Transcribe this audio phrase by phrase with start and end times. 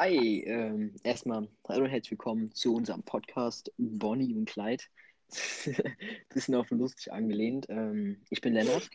[0.00, 4.84] Hi, ähm, erstmal hallo und herzlich willkommen zu unserem Podcast Bonnie und Clyde.
[6.28, 7.66] Bisschen auf lustig angelehnt.
[7.68, 8.88] Ähm, ich bin Lennart.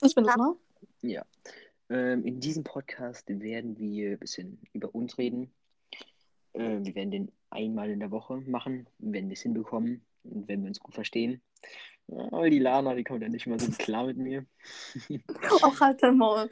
[0.00, 0.54] Ich bin Lana.
[1.02, 1.26] Ja.
[1.90, 5.52] Ähm, in diesem Podcast werden wir ein bisschen über uns reden.
[6.54, 10.62] Ähm, wir werden den einmal in der Woche machen, wenn wir es hinbekommen und wenn
[10.62, 11.40] wir uns gut verstehen.
[12.06, 14.44] Oh, die Lana, die kommt ja nicht mal so klar mit mir.
[15.62, 16.50] Auch halt dein Maul.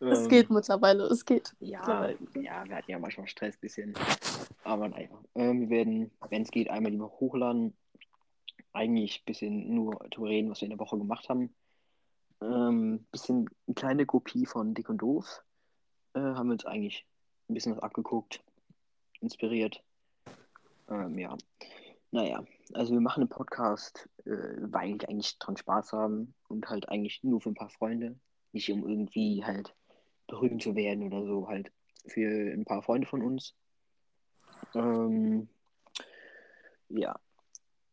[0.00, 1.54] Es Ähm, geht mittlerweile, es geht.
[1.60, 3.94] Ja, ja, wir hatten ja manchmal Stress bisschen.
[4.64, 7.76] Aber naja, ähm, wir werden, wenn es geht, einmal die Woche hochladen.
[8.72, 11.54] Eigentlich ein bisschen nur darüber reden, was wir in der Woche gemacht haben.
[12.40, 15.42] Ähm, bisschen eine kleine Kopie von Dick und Doof.
[16.14, 17.06] Äh, haben wir uns eigentlich
[17.48, 18.42] ein bisschen was abgeguckt,
[19.20, 19.82] inspiriert.
[20.88, 21.36] Ähm, ja,
[22.16, 26.88] naja, also wir machen einen Podcast, äh, weil wir eigentlich dran Spaß haben und halt
[26.88, 28.18] eigentlich nur für ein paar Freunde.
[28.52, 29.74] Nicht um irgendwie halt
[30.26, 31.70] berühmt zu werden oder so, halt
[32.06, 33.54] für ein paar Freunde von uns.
[34.74, 35.48] Ähm,
[36.88, 37.20] ja.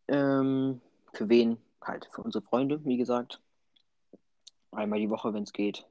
[0.08, 0.80] Ähm,
[1.12, 1.58] für wen?
[1.82, 3.42] Halt für unsere Freunde, wie gesagt.
[4.72, 5.86] Einmal die Woche, wenn es geht.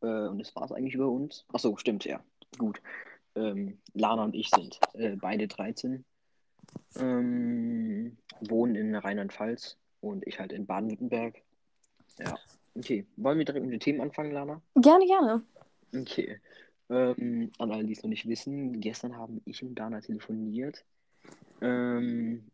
[0.00, 1.44] Äh, und das war es eigentlich über uns.
[1.52, 2.24] Achso, stimmt, ja.
[2.56, 2.80] Gut.
[3.34, 6.06] Ähm, Lana und ich sind äh, beide 13.
[6.96, 11.42] Ähm, wohnen in Rheinland-Pfalz und ich halt in Baden-Württemberg.
[12.18, 12.34] Ja.
[12.74, 13.06] Okay.
[13.16, 14.60] Wollen wir direkt mit den Themen anfangen, Lana?
[14.76, 15.42] Gerne, gerne.
[15.94, 16.40] Okay.
[16.90, 20.84] Ähm, an alle, die es noch nicht wissen, gestern haben ich und Dana telefoniert.
[21.60, 22.50] Ähm,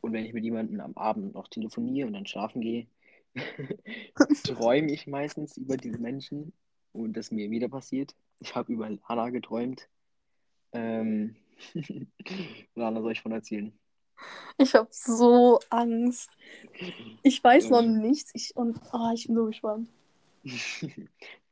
[0.00, 2.86] und wenn ich mit jemandem am Abend noch telefoniere und dann schlafen gehe,
[4.44, 6.52] träume ich meistens über diese Menschen
[6.92, 8.14] und das mir wieder passiert.
[8.40, 9.88] Ich habe über Lana geträumt.
[10.72, 11.36] Ähm,
[12.74, 13.72] Lana, soll ich von erzählen?
[14.58, 16.30] Ich habe so Angst.
[17.22, 18.30] Ich weiß noch nichts.
[18.34, 19.88] Ich, und oh, ich bin so gespannt.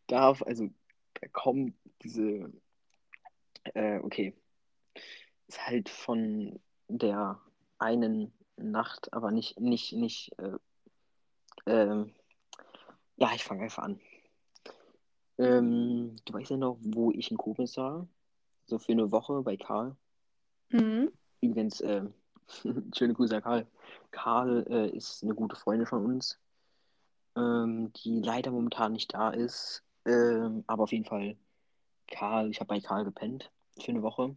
[0.06, 0.70] darf, also,
[1.14, 2.52] da kommt diese,
[3.74, 4.34] äh, okay,
[5.48, 7.40] ist halt von der
[7.78, 10.58] einen Nacht, aber nicht, nicht, nicht, äh,
[11.66, 12.14] ähm,
[13.16, 14.00] ja, ich fange einfach an.
[15.38, 18.06] Ähm, du weißt ja noch, wo ich in Koblenz war?
[18.66, 19.96] So für eine Woche bei Karl.
[20.70, 21.12] Mhm.
[21.40, 22.02] Übrigens, äh,
[22.96, 23.66] schöne Grüße an Karl.
[24.10, 26.38] Karl äh, ist eine gute Freundin von uns,
[27.36, 29.82] ähm, die leider momentan nicht da ist.
[30.06, 31.36] Ähm, aber auf jeden Fall,
[32.08, 34.36] Karl, ich habe bei Karl gepennt für eine Woche,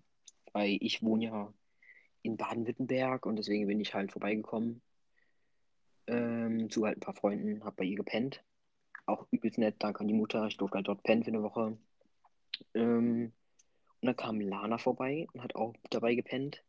[0.54, 1.54] weil ich wohne ja
[2.22, 4.82] in Baden-Württemberg und deswegen bin ich halt vorbeigekommen
[6.08, 8.44] ähm, zu halt ein paar Freunden, habe bei ihr gepennt.
[9.06, 10.48] Auch übelst nett, danke an die Mutter.
[10.48, 11.78] Ich durfte halt dort pennen für eine Woche.
[12.74, 13.32] Ähm,
[14.08, 16.64] und dann kam Lana vorbei und hat auch dabei gepennt.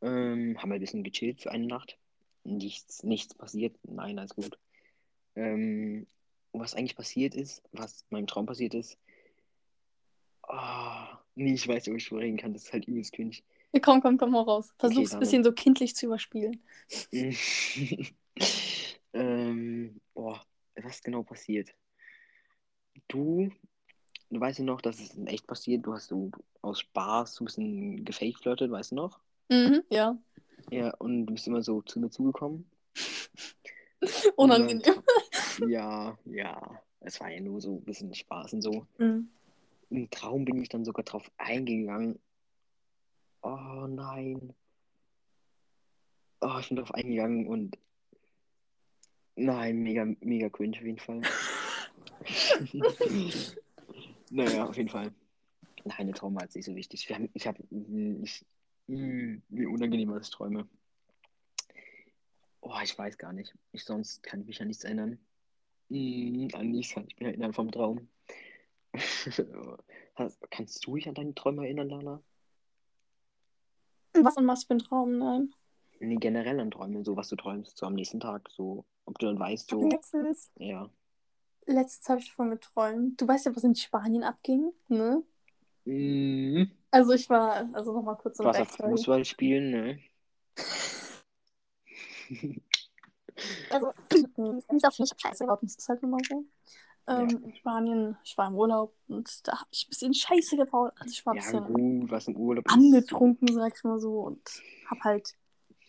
[0.00, 1.98] Ähm, haben wir ein bisschen gechillt für eine Nacht.
[2.44, 3.76] Nichts, nichts passiert.
[3.82, 4.56] Nein, alles gut.
[5.34, 6.06] Ähm,
[6.52, 8.96] was eigentlich passiert ist, was in meinem Traum passiert ist,
[10.46, 12.52] oh, nee, ich weiß nicht, ob ich drüber reden kann.
[12.52, 13.38] Das ist halt übelst cringe.
[13.72, 14.68] Ja, Komm, komm, komm mal raus.
[14.78, 15.20] Okay, Versuch's ein dann.
[15.20, 16.62] bisschen so kindlich zu überspielen.
[19.12, 20.40] ähm, boah,
[20.76, 21.74] was genau passiert?
[23.08, 23.50] Du,
[24.30, 25.86] du weißt ja noch, dass es in echt passiert.
[25.86, 26.30] Du hast so
[26.62, 29.20] aus Spaß so ein bisschen gefakeflirtet, weißt du noch?
[29.48, 30.18] Mhm, ja.
[30.70, 32.68] Ja, und du bist immer so zu mir zugekommen.
[34.36, 34.82] Unangenehm.
[35.68, 36.82] Ja, ja.
[37.00, 38.86] Es war ja nur so ein bisschen Spaß und so.
[38.98, 39.28] Mhm.
[39.90, 42.18] Im Traum bin ich dann sogar drauf eingegangen.
[43.42, 44.52] Oh nein.
[46.40, 47.78] Oh, ich bin drauf eingegangen und
[49.36, 51.22] nein, mega, mega cringe auf jeden Fall.
[54.30, 55.12] naja, auf jeden Fall.
[55.84, 57.08] Nein, der Traum war jetzt nicht so wichtig.
[57.08, 58.28] Wir haben, ich habe mh,
[59.48, 60.66] wie unangenehm war das Träume.
[62.60, 63.54] Oh, ich weiß gar nicht.
[63.72, 65.18] Ich, sonst kann ich mich an nichts erinnern.
[65.88, 68.08] Mm, an nichts kann ich mich erinnern vom Traum.
[70.50, 72.22] Kannst du dich an deine Träume erinnern, Lana?
[74.14, 75.54] Was und was für ein Traum, nein.
[76.00, 79.26] Nee, generell an Träume, so was du träumst, so am nächsten Tag, so, ob du
[79.26, 80.90] dann weißt, so, Letztens, ja.
[81.66, 83.20] Letztens habe ich davon geträumt.
[83.20, 85.22] Du weißt ja, was in Spanien abging, ne?
[85.86, 88.92] Mm, Also ich war, also nochmal kurz Backstory.
[88.92, 89.98] Fußball spielen, ne?
[93.70, 93.92] Also,
[94.70, 96.44] nicht auf mich scheiße gebaut, das ist halt immer so.
[97.08, 100.92] Ähm, In Spanien, ich war im Urlaub und da habe ich ein bisschen Scheiße gebaut.
[100.98, 102.74] Also ich war ein Ja, bisschen gut, was im Urlaub ist.
[102.74, 104.40] angetrunken, sag ich mal so, und
[104.86, 105.36] habe halt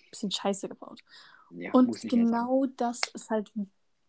[0.06, 1.04] ein bisschen Scheiße gebaut.
[1.50, 3.52] Ja, und ja genau das ist halt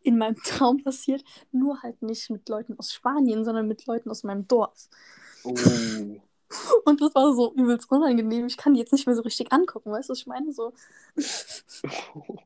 [0.09, 1.23] in meinem Traum passiert,
[1.53, 4.89] nur halt nicht mit Leuten aus Spanien, sondern mit Leuten aus meinem Dorf.
[5.45, 5.55] Oh,
[6.87, 8.47] Und das war so übelst unangenehm.
[8.47, 10.51] Ich kann die jetzt nicht mehr so richtig angucken, weißt du, was ich meine?
[10.51, 10.73] So,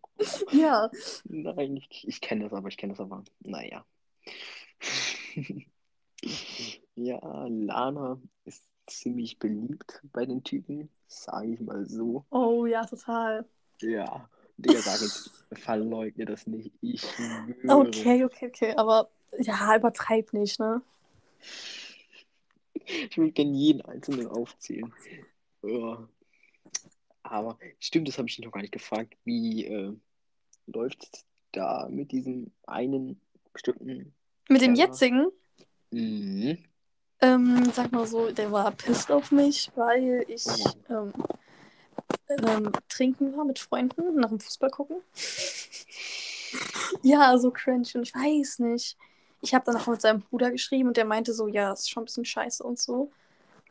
[0.51, 0.91] ja.
[1.25, 3.23] nein, ich, ich kenne das aber, ich kenne das aber.
[3.41, 3.85] Naja.
[6.97, 12.25] Ja, Lana ist ziemlich beliebt bei den Typen, sage ich mal so.
[12.31, 13.49] Oh ja, total.
[13.81, 16.73] Ja, Digga, sag jetzt, verleugne das nicht.
[16.81, 17.87] Ich schwöre.
[17.87, 18.75] Okay, okay, okay.
[18.77, 20.83] Aber ja, übertreib nicht, ne?
[22.75, 24.93] Ich würde gerne jeden einzelnen aufzählen.
[25.63, 26.09] Ja.
[27.23, 29.15] Aber stimmt, das habe ich dich noch gar nicht gefragt.
[29.25, 29.93] Wie äh,
[30.67, 33.21] läuft es da mit diesem einen
[33.53, 34.13] bestimmten.
[34.49, 34.89] Mit dem Keller?
[34.89, 35.27] jetzigen,
[35.91, 36.59] Mhm.
[37.21, 40.47] ähm, sag mal so, der war pissed auf mich, weil ich
[40.89, 41.13] ähm,
[42.39, 44.99] ähm, trinken war mit Freunden nach dem Fußball gucken.
[47.03, 48.97] ja, so cringe und ich weiß nicht.
[49.41, 52.03] Ich habe dann auch mit seinem Bruder geschrieben und der meinte so, ja, ist schon
[52.03, 53.11] ein bisschen scheiße und so.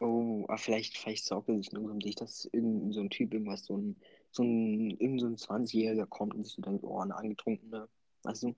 [0.01, 3.33] Oh, aber vielleicht, vielleicht sorgt er sich nur um dich, dass irgend so ein Typ
[3.33, 3.95] irgendwas, so ein,
[4.31, 7.87] so ein, irgend so ein 20-Jähriger kommt und sich so denkt, oh, eine angetrunkene,
[8.23, 8.55] weißt du?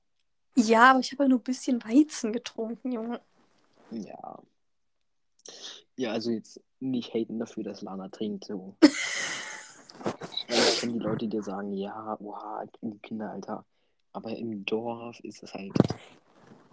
[0.55, 3.19] Ja, aber ich habe ja nur ein bisschen Weizen getrunken, Junge.
[3.91, 4.39] Ja.
[5.95, 8.75] Ja, also jetzt nicht haten dafür, dass Lana trinkt, so.
[10.83, 13.65] Kenne die Leute, die sagen, ja, oha, im Kinderalter.
[14.11, 15.71] Aber im Dorf ist es halt,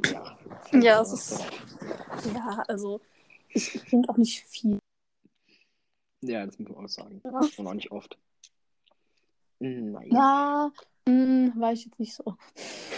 [0.07, 0.37] ja.
[0.73, 1.45] halt Ja, es ist-.
[2.35, 3.01] Ja, also
[3.49, 4.79] ich, ich trinke auch nicht viel.
[6.23, 7.23] Ja, das muss man auch sagen.
[7.57, 8.19] Und auch nicht oft.
[9.61, 10.09] Hm, Nein.
[10.11, 10.73] Na,
[11.09, 12.37] hm, war ich jetzt nicht so.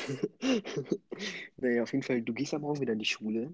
[1.57, 3.53] naja, auf jeden Fall, du gehst ja morgen wieder in die Schule.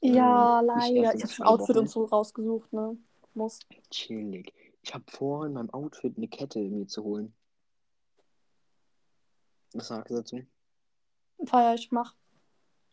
[0.00, 1.14] Ja, Ähm, leider.
[1.14, 1.78] Ich habe schon Outfit Wochen.
[1.78, 2.96] und so rausgesucht, ne?
[3.34, 3.60] Muss.
[3.90, 4.52] Chillig.
[4.84, 7.34] Ich habe vor, in meinem Outfit eine Kette mir zu holen.
[9.72, 10.42] Was sagst du dazu?
[11.46, 12.14] Feier ich, mach.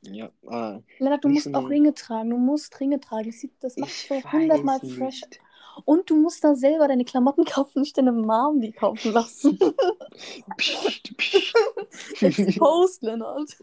[0.03, 2.29] Ja, äh, Lennart, du musst so auch Ringe tragen.
[2.29, 3.25] Du musst Ringe tragen.
[3.25, 5.21] Das, sieht, das macht so hundertmal fresh.
[5.83, 9.59] Und du musst da selber deine Klamotten kaufen, nicht deine Mom die kaufen lassen.
[10.57, 12.23] Psst, psst.
[12.23, 13.57] Exposed, Lennart.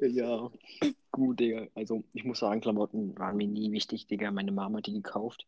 [0.00, 0.50] ja,
[1.12, 1.68] gut, Digga.
[1.74, 4.30] Also, ich muss sagen, Klamotten waren mir nie wichtig, Digga.
[4.30, 5.44] Meine Mama hat die gekauft.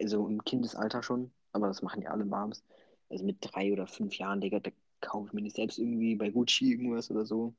[0.00, 2.62] Also im Kindesalter schon, aber das machen ja alle Moms.
[3.08, 4.70] Also mit drei oder fünf Jahren, Digga, da
[5.00, 7.54] kaufe ich mir nicht selbst irgendwie bei Gucci irgendwas oder so.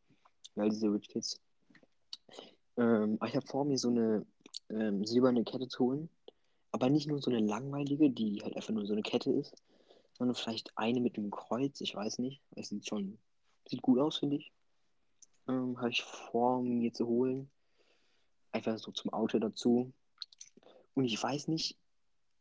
[0.55, 1.39] Weil diese Rich Kids.
[2.77, 4.25] Ähm, ich habe vor, mir so eine
[4.69, 6.09] ähm, silberne Kette zu holen.
[6.71, 9.61] Aber nicht nur so eine langweilige, die halt einfach nur so eine Kette ist,
[10.17, 12.41] sondern vielleicht eine mit einem Kreuz, ich weiß nicht.
[12.55, 13.17] Es sieht schon,
[13.67, 14.51] sieht gut aus, finde ich.
[15.47, 17.49] Ähm, habe ich vor, mir zu holen.
[18.53, 19.91] Einfach so zum Auto dazu.
[20.93, 21.77] Und ich weiß nicht,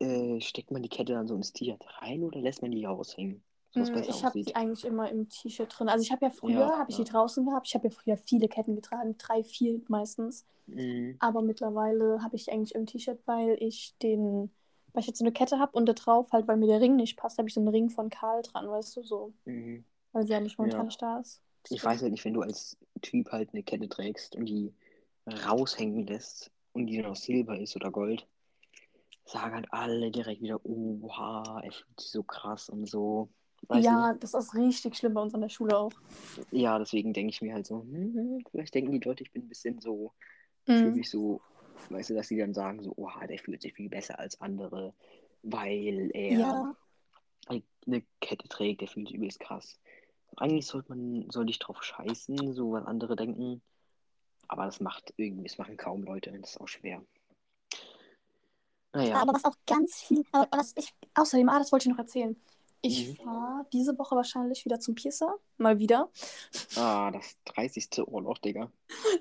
[0.01, 3.43] äh, steckt man die Kette dann so ins T-Shirt rein oder lässt man die raushängen?
[3.73, 5.89] Besser Ich habe die eigentlich immer im T-Shirt drin.
[5.89, 7.05] Also ich habe ja früher, Ja, habe ich ja.
[7.05, 7.69] die draußen gehabt.
[7.69, 10.45] Ich habe ja früher viele Ketten getragen, drei, vier meistens.
[10.67, 11.17] Mhm.
[11.21, 14.51] Aber mittlerweile habe ich die eigentlich im T-Shirt, weil ich den,
[14.93, 16.97] weil ich jetzt so eine Kette habe und da drauf halt, weil mir der Ring
[16.97, 19.85] nicht passt, habe ich so einen Ring von Karl dran, weißt du, so, Mhm.
[20.13, 20.85] weil sie ja nicht momentan Ja.
[20.87, 21.41] nicht da ist.
[21.69, 24.73] Ich weiß halt nicht, wenn du als Typ halt eine Kette trägst und die
[25.47, 28.27] raushängen lässt und die dann aus Silber ist oder Gold,
[29.31, 33.31] sagen halt alle direkt wieder, oha, er fühlt sich so krass und so.
[33.69, 35.93] Weißt Ja, das ist richtig schlimm bei uns an der Schule auch.
[36.53, 39.49] Ja, deswegen denke ich mir halt so, hm, vielleicht denken die Leute, ich bin ein
[39.49, 40.15] bisschen so,
[40.73, 40.97] fühle Mhm.
[40.97, 41.43] mich so,
[41.91, 44.95] weißt du, dass die dann sagen so, oha, der fühlt sich viel besser als andere,
[45.43, 46.75] weil er Ja,
[47.49, 49.81] halt eine Kette trägt, der fühlt sich übelst krass.
[50.37, 53.63] Eigentlich sollte man, sollte ich drauf scheißen, so was andere denken.
[54.49, 57.03] Aber das macht irgendwie, das machen kaum Leute, das ist auch schwer.
[58.93, 60.25] Naja, aber was auch ganz viel.
[60.33, 62.37] Aber was ich, außerdem, ah, das wollte ich noch erzählen.
[62.83, 63.17] Ich Mhm.
[63.25, 65.35] fahre diese Woche wahrscheinlich wieder zum Piercer.
[65.59, 66.09] Mal wieder.
[66.77, 68.07] ah, das 30.
[68.07, 68.71] Ohrloch, Digga.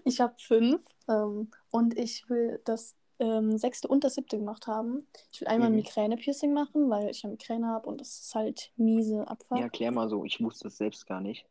[0.05, 5.05] Ich habe fünf ähm, und ich will das ähm, sechste und das siebte gemacht haben.
[5.34, 5.79] Ich will einmal ein Mhm.
[5.79, 9.60] Migräne-Piercing machen, weil ich ja Migräne habe und das ist halt miese Abfall.
[9.60, 11.46] Ja, klär mal so, ich wusste das selbst gar nicht.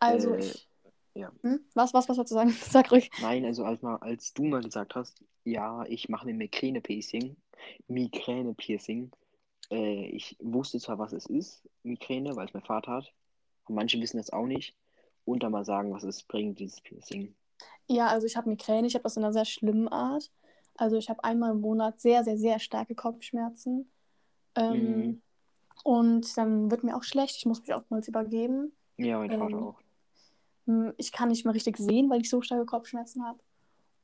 [0.00, 0.66] also äh, ich.
[1.14, 1.32] Ja.
[1.42, 1.60] Hm?
[1.74, 2.50] Was, was, was du sagen?
[2.60, 3.10] Sag ruhig.
[3.16, 7.36] Nein, also als, mal, als du mal gesagt hast, ja, ich mache mir Migräne-Piercing,
[7.88, 9.12] Migräne-Piercing,
[9.70, 13.12] äh, ich wusste zwar, was es ist, Migräne, weil es mein Vater hat,
[13.66, 14.76] und manche wissen das auch nicht,
[15.24, 17.34] und dann mal sagen, was es bringt, dieses Piercing.
[17.86, 20.30] Ja, also ich habe Migräne, ich habe das in einer sehr schlimmen Art.
[20.76, 23.90] Also ich habe einmal im Monat sehr, sehr, sehr starke Kopfschmerzen.
[24.56, 25.22] Ähm, Mhm.
[25.84, 28.72] Und dann wird mir auch schlecht, ich muss mich oftmals übergeben.
[28.96, 29.83] Ja, mein Vater Ähm, auch.
[30.66, 33.38] Hm, Ich kann nicht mehr richtig sehen, weil ich so starke Kopfschmerzen habe.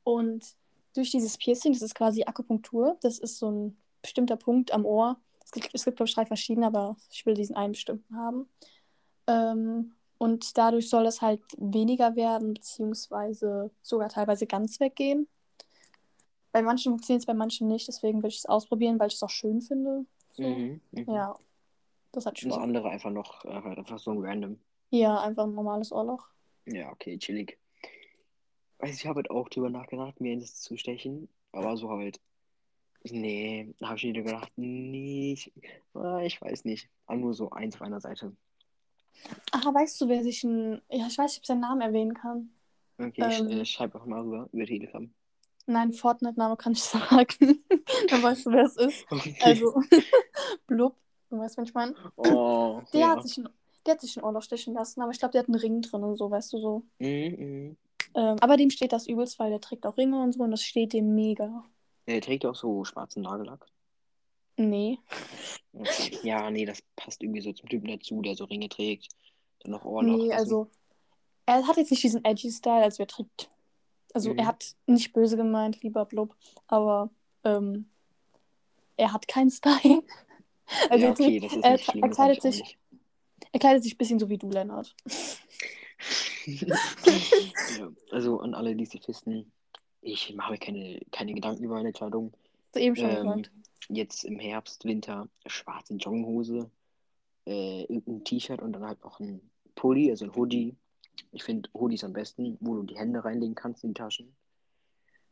[0.03, 0.55] Und
[0.95, 5.17] durch dieses Piercing, das ist quasi Akupunktur, das ist so ein bestimmter Punkt am Ohr.
[5.43, 8.49] Es gibt, es gibt glaube ich, drei verschiedene, aber ich will diesen einen bestimmten haben.
[9.27, 15.27] Ähm, und dadurch soll das halt weniger werden, beziehungsweise sogar teilweise ganz weggehen.
[16.51, 19.23] Bei manchen funktioniert es, bei manchen nicht, deswegen will ich es ausprobieren, weil ich es
[19.23, 20.05] auch schön finde.
[20.31, 20.43] So.
[20.43, 21.05] Mhm, mhm.
[21.07, 21.35] Ja,
[22.11, 24.59] das hat Und das andere einfach noch, äh, halt einfach so ein random.
[24.89, 26.27] Ja, einfach ein normales Ohrloch.
[26.65, 27.57] Ja, okay, chillig.
[28.79, 31.29] Weiß ich habe halt auch drüber nachgedacht, mir eins zu stechen.
[31.51, 32.19] Aber so halt.
[33.03, 35.51] Nee, da habe ich wieder gedacht, nee, ich,
[35.95, 36.87] ah, ich weiß nicht.
[37.07, 38.35] Aber nur so eins auf einer Seite.
[39.51, 40.81] Ah, weißt du, wer sich ein.
[40.89, 42.51] Ja, ich weiß nicht, ob ich seinen Namen erwähnen kann.
[42.97, 43.49] Okay, ich Ähm.
[43.49, 45.11] äh, schreibe auch mal rüber über Telegram.
[45.67, 47.63] Nein, Fortnite-Name kann ich sagen.
[48.09, 49.05] Dann weißt du, wer es ist.
[49.11, 49.35] Okay.
[49.41, 49.81] Also,
[50.67, 50.95] Blub,
[51.29, 51.95] du weißt, wen ich meine?
[52.15, 53.09] oh, Der, ja.
[53.15, 53.49] hat sich ein,
[53.85, 56.03] der hat sich ein Ohrloch stechen lassen, aber ich glaube, der hat einen Ring drin
[56.03, 56.83] und so, weißt du so.
[56.99, 57.77] Mhm.
[58.13, 60.63] Ähm, aber dem steht das übelst, weil der trägt auch Ringe und so und das
[60.63, 61.63] steht dem mega.
[62.05, 63.65] Er trägt auch so schwarzen Nagellack.
[64.57, 64.99] Nee.
[65.73, 66.17] Okay.
[66.23, 69.07] Ja, nee, das passt irgendwie so zum Typen dazu, der so Ringe trägt.
[69.61, 70.17] Dann noch Ohrloch.
[70.17, 70.67] Nee, also,
[71.45, 73.49] er hat jetzt nicht diesen edgy Style, also er trägt.
[74.13, 74.39] Also, Mhm.
[74.39, 76.35] er hat nicht böse gemeint, lieber Blub,
[76.67, 77.09] aber
[77.45, 77.85] ähm,
[78.97, 80.03] er hat keinen Style.
[80.89, 82.03] Also, ja, er, okay, das ist er, nicht schlimm.
[82.03, 82.77] er, das hab kleidet sich.
[83.51, 84.95] Er kleidet sich ein bisschen so wie du, Lennart.
[86.45, 89.51] ja, also an alle, die sich wissen,
[90.01, 92.33] ich mache mir keine, keine Gedanken über meine Kleidung.
[92.73, 93.51] Du eben schon Ähm, gesagt.
[93.89, 96.69] jetzt im Herbst, Winter, schwarze Jogginghose,
[97.45, 99.41] äh, irgendein T-Shirt und dann halt noch ein
[99.75, 100.75] Pulli, also ein Hoodie.
[101.31, 104.35] Ich finde Hoodies am besten, wo du die Hände reinlegen kannst in die Taschen.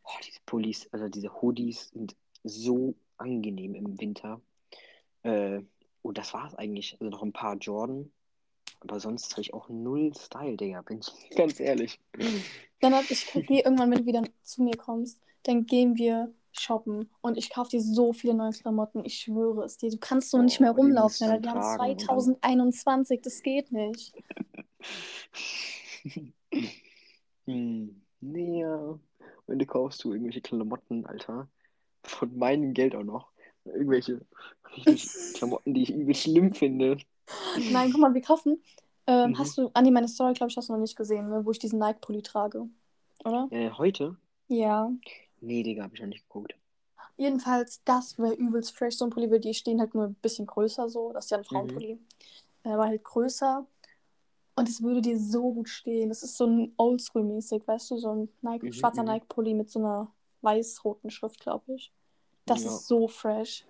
[0.03, 4.41] Oh, diese Pullis, also diese Hoodies sind so angenehm im Winter.
[5.23, 5.61] Äh,
[6.01, 6.94] und das war's eigentlich.
[7.00, 8.12] Also noch ein paar Jordan.
[8.82, 12.00] Aber sonst habe ich auch null Style, Digga, bin ich ganz ehrlich.
[12.82, 17.38] Lennart, ich gehe irgendwann, wenn du wieder zu mir kommst, dann gehen wir shoppen und
[17.38, 19.03] ich kaufe dir so viele neue Klamotten.
[19.06, 19.89] Ich schwöre es dir.
[19.91, 21.44] Du kannst so nicht mehr Oh, die musst rumlaufen, Lennart.
[21.44, 24.13] Wir dann haben tragen und dann- 2021, das geht nicht.
[27.46, 29.00] hm, nee, ja.
[29.48, 31.48] Wenn du kaufst du irgendwelche Klamotten, Alter.
[32.03, 33.32] Von meinem Geld auch noch.
[33.73, 34.21] Irgendwelche
[35.33, 36.97] Klamotten, die ich übel schlimm finde.
[37.71, 38.61] Nein, guck mal, wir kaufen.
[39.07, 39.38] Ähm, Mhm.
[39.39, 41.45] Hast du, Andi, meine Story, glaube ich, hast du noch nicht gesehen, ne?
[41.45, 42.67] wo ich diesen Nike-Pulli trage.
[43.25, 43.47] Oder?
[43.51, 44.15] Äh, heute?
[44.47, 44.91] Ja.
[45.41, 46.53] Nee, Digga, hab ich noch nicht geguckt.
[47.17, 48.95] Jedenfalls, das wäre übelst fresh.
[48.95, 51.11] So ein Pulli würde die stehen halt nur ein bisschen größer so.
[51.11, 51.99] Das ist ja ein Frauenpulli.
[52.63, 53.65] Er war halt größer.
[54.55, 56.09] Und es würde dir so gut stehen.
[56.09, 59.09] Das ist so ein Oldschool-mäßig, weißt du, so ein Nike, Mhm, schwarzer mhm.
[59.09, 60.11] Nike-Pulli mit so einer
[60.41, 61.91] weiß-roten Schrift, glaube ich.
[62.50, 62.70] Das Ja.
[62.70, 63.65] ist so fresh.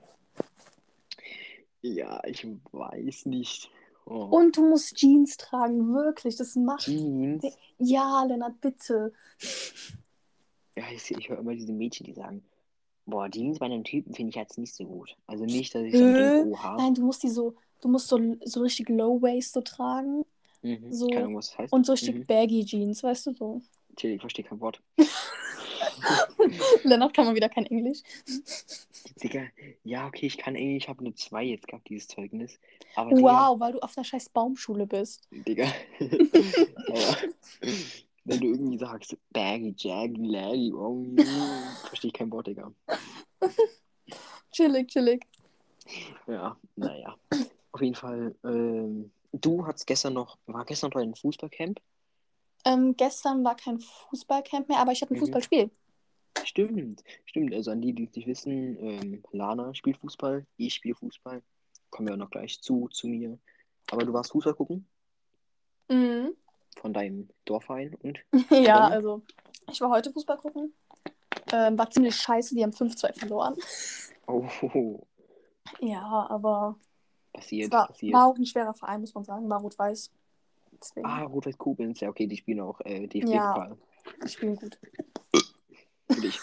[1.82, 3.70] Ja, ich weiß nicht.
[4.06, 4.26] Oh.
[4.32, 6.36] Und du musst Jeans tragen, wirklich.
[6.36, 6.82] Das macht.
[6.86, 7.44] Jeans?
[7.78, 9.14] Ja, Lennart, bitte.
[10.76, 12.44] Ja, ich, ich höre immer diese Mädchen, die sagen,
[13.06, 15.16] boah, Jeans bei einem Typen finde ich jetzt nicht so gut.
[15.28, 16.76] Also nicht, dass ich dann denke, oha.
[16.78, 20.26] Nein, du musst die so, du musst so, so richtig Low-Waist so tragen
[20.62, 20.92] Mhm.
[20.92, 21.74] so- Keine Ahnung, was das heißt.
[21.74, 22.26] und so richtig Mhm.
[22.26, 23.62] baggy Jeans, weißt du so.
[23.96, 24.82] Chill, ich verstehe kein Wort.
[26.84, 28.00] Lennart kann mal wieder kein Englisch.
[29.24, 29.44] Digga,
[29.84, 32.60] ja, okay, ich kann Englisch, ich habe eine 2 jetzt gehabt, dieses Zeugnis.
[32.96, 35.28] Aber Digga, Wow, weil du auf einer scheiß Baumschule bist.
[35.32, 35.68] Digga.
[36.00, 37.18] Aber
[38.26, 41.06] wenn du irgendwie sagst, baggy, jaggy, laggy, oh,
[41.88, 42.72] verstehe ich kein Wort, Digga.
[44.52, 45.26] Chillig, chillig.
[46.28, 47.16] Ja, naja.
[47.72, 51.80] Auf jeden Fall, ähm, du hattest gestern noch, war gestern noch ein Fußballcamp?
[52.66, 55.22] Ähm, gestern war kein Fußballcamp mehr, aber ich hatte ein Mhm.
[55.22, 55.72] Fußballspiel.
[56.44, 57.54] Stimmt, stimmt.
[57.54, 61.42] Also an die, die es nicht wissen, ähm, Lana spielt Fußball, ich spiele Fußball.
[61.90, 63.38] Kommen wir auch noch gleich zu, zu mir.
[63.92, 64.88] Aber du warst Fußball gucken
[65.90, 66.36] Mhm.
[66.80, 68.20] von deinem Dorfverein und
[68.52, 68.92] ja, Dann?
[68.94, 69.22] also
[69.72, 70.74] ich war heute Fußball gucken.
[71.52, 73.56] Ähm, war ziemlich scheiße, die haben 5-2 verloren.
[74.28, 75.02] oh,
[75.80, 76.78] Ja, aber
[77.34, 78.14] passiert, war, passiert.
[78.14, 79.50] war auch ein schwerer Verein, muss man sagen.
[79.50, 80.12] War rot-weiß.
[81.04, 83.08] Ah, Rot-Weiß Koblenz, ja, okay, die spielen auch äh, Ja.
[83.08, 83.78] DFB-Pokal.
[84.24, 84.80] die spielen gut.
[86.12, 86.40] Für dich.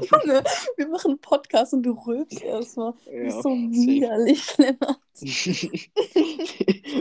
[0.10, 0.42] Junge,
[0.76, 2.94] wir machen einen Podcast und du rülpst erstmal.
[3.06, 3.70] Ja, bist so safe.
[3.70, 5.00] widerlich, Lennart.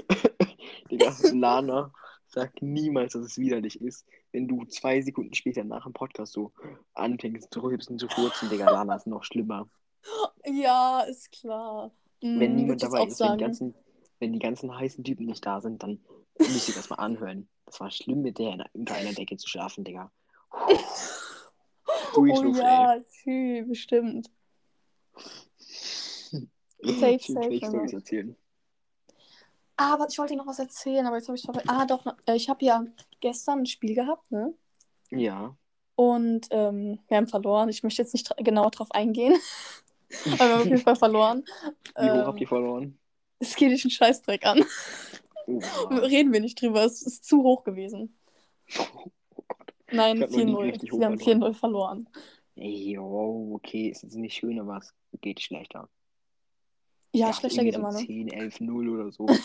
[0.91, 1.91] Digga, Lana
[2.27, 4.05] sagt niemals, dass es widerlich ist.
[4.31, 6.51] Wenn du zwei Sekunden später nach dem Podcast so
[6.93, 9.67] anfängst zu rülpsen, zu furzen, Digga, Lana ist noch schlimmer.
[10.45, 11.91] Ja, ist klar.
[12.21, 13.75] Mhm, Wenn würd niemand dabei ist, wenn die, ganzen,
[14.19, 15.99] wenn die ganzen heißen Typen nicht da sind, dann
[16.37, 17.47] müsst ihr das mal anhören.
[17.65, 20.11] Das war schlimm, mit der in- unter einer Decke zu schlafen, Digga.
[22.15, 24.29] Oh Durchschluss, ja, tschü, bestimmt.
[26.81, 26.93] ey.
[26.99, 27.93] safe, safe, Fake-Stories Junge.
[27.93, 28.35] erzählen.
[29.77, 31.69] Ah, aber ich wollte dir noch was erzählen, aber jetzt habe ich vergessen.
[31.69, 32.83] Ah, doch, äh, ich habe ja
[33.21, 34.53] gestern ein Spiel gehabt, ne?
[35.09, 35.55] Ja.
[35.95, 37.69] Und ähm, wir haben verloren.
[37.69, 39.35] Ich möchte jetzt nicht genauer drauf eingehen.
[40.25, 41.45] aber wir haben auf jeden Fall verloren.
[41.97, 42.99] Wie hoch Ähm, habt ihr verloren?
[43.39, 44.65] Es geht dich einen Scheißdreck an.
[45.47, 45.95] Oha.
[45.97, 46.83] Reden wir nicht drüber.
[46.83, 48.17] Es ist zu hoch gewesen.
[49.91, 50.57] Nein, Ich hab noch nie 4-0.
[50.63, 51.51] richtig hoch Wir haben verloren.
[51.53, 52.09] 4-0 verloren.
[52.55, 55.87] Yo, okay, ist jetzt nicht schön, aber es geht schlechter.
[57.13, 58.05] Ja, schlechter geht irgendwie immer, so ne?
[58.05, 59.25] 10, 11, 0 oder so.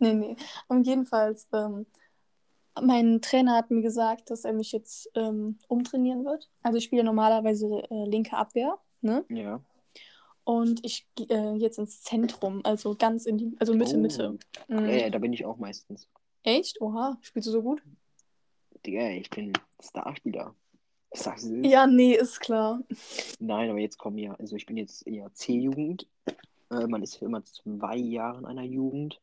[0.00, 0.36] Nee, nee.
[0.68, 1.86] Und jedenfalls, ähm,
[2.82, 6.50] mein Trainer hat mir gesagt, dass er mich jetzt ähm, umtrainieren wird.
[6.62, 9.24] Also ich spiele normalerweise äh, linke Abwehr, ne?
[9.30, 9.62] Ja.
[10.44, 14.00] Und ich gehe äh, jetzt ins Zentrum, also ganz in die, also Mitte, Oh.
[14.00, 14.38] Mitte.
[14.68, 14.78] Mhm.
[14.90, 16.06] Ja, ja, da bin ich auch meistens.
[16.42, 16.78] Echt?
[16.82, 17.82] Oha, spielst du so gut?
[18.84, 20.54] Digga, ich bin Starspieler.
[21.12, 21.70] Sagst du das?
[21.70, 22.80] Ja, nee, ist klar.
[23.38, 26.06] Nein, aber jetzt kommen ja, also ich bin jetzt eher C-Jugend.
[26.70, 29.20] Äh, man ist immer zwei Jahre in einer Jugend.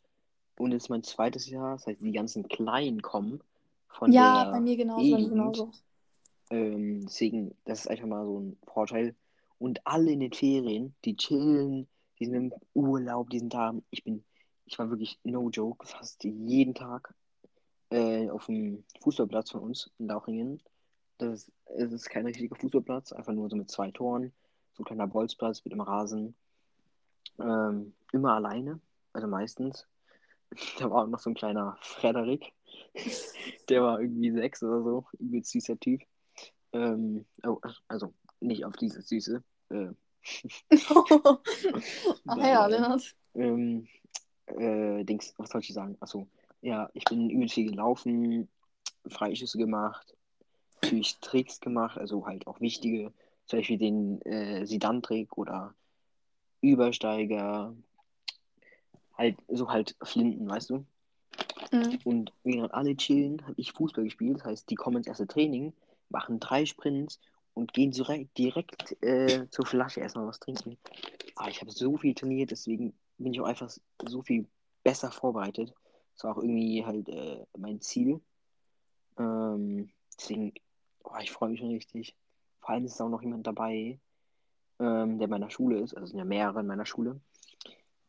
[0.58, 1.74] Und es ist mein zweites Jahr.
[1.74, 3.42] Das heißt, die ganzen Kleinen kommen
[3.88, 5.72] von Ja, der bei mir genauso, bei mir genauso.
[6.52, 9.16] Ähm, deswegen, das ist einfach mal so ein Vorteil.
[9.58, 11.88] Und alle in den Ferien, die chillen,
[12.20, 13.74] die sind im Urlaub, die sind da.
[13.90, 14.24] Ich bin,
[14.66, 17.14] ich war wirklich, no joke, fast jeden Tag
[17.90, 20.62] äh, auf dem Fußballplatz von uns in Lauchingen.
[21.18, 24.32] Das ist, es ist kein richtiger Fußballplatz, einfach nur so mit zwei Toren,
[24.74, 26.36] so ein kleiner Bolzplatz mit dem Rasen.
[27.40, 28.80] Ähm, immer alleine,
[29.14, 29.88] also meistens.
[30.80, 32.54] Da war auch noch so ein kleiner Frederik,
[33.70, 36.02] der war irgendwie sechs oder so, übelst süßer Typ.
[36.74, 39.44] Ähm, oh, also nicht auf dieses Süße.
[39.70, 39.90] Äh,
[42.28, 43.16] Ach ja, Lennart.
[43.36, 43.88] ähm,
[44.48, 45.98] äh, Dings, was soll ich sagen?
[46.00, 46.28] Achso,
[46.62, 48.50] ja, ich bin übelst viel gelaufen,
[49.08, 50.16] Freischüsse gemacht,
[50.82, 53.14] natürlich Tricks gemacht, also halt auch wichtige,
[53.46, 55.74] zum Beispiel den äh, Sidan-Trick oder
[56.62, 57.76] Übersteiger,
[59.18, 60.86] halt so halt Flinten, weißt du?
[61.72, 62.00] Mhm.
[62.04, 64.38] Und während alle chillen, habe ich Fußball gespielt.
[64.38, 65.74] Das heißt, die kommen ins erste Training,
[66.10, 67.20] machen drei Sprints
[67.54, 70.78] und gehen direkt, direkt äh, zur Flasche erstmal was trinken.
[71.36, 73.72] Aber ich habe so viel trainiert, deswegen bin ich auch einfach
[74.06, 74.48] so viel
[74.84, 75.74] besser vorbereitet.
[76.20, 78.20] Das war auch irgendwie halt äh, mein Ziel.
[79.18, 80.54] Ähm, deswegen,
[81.06, 82.14] oh, ich freue mich schon richtig.
[82.60, 84.02] Vor allem ist auch noch jemand dabei,
[84.80, 85.94] ähm, der in meiner Schule ist.
[85.94, 87.22] Also es sind ja mehrere in meiner Schule.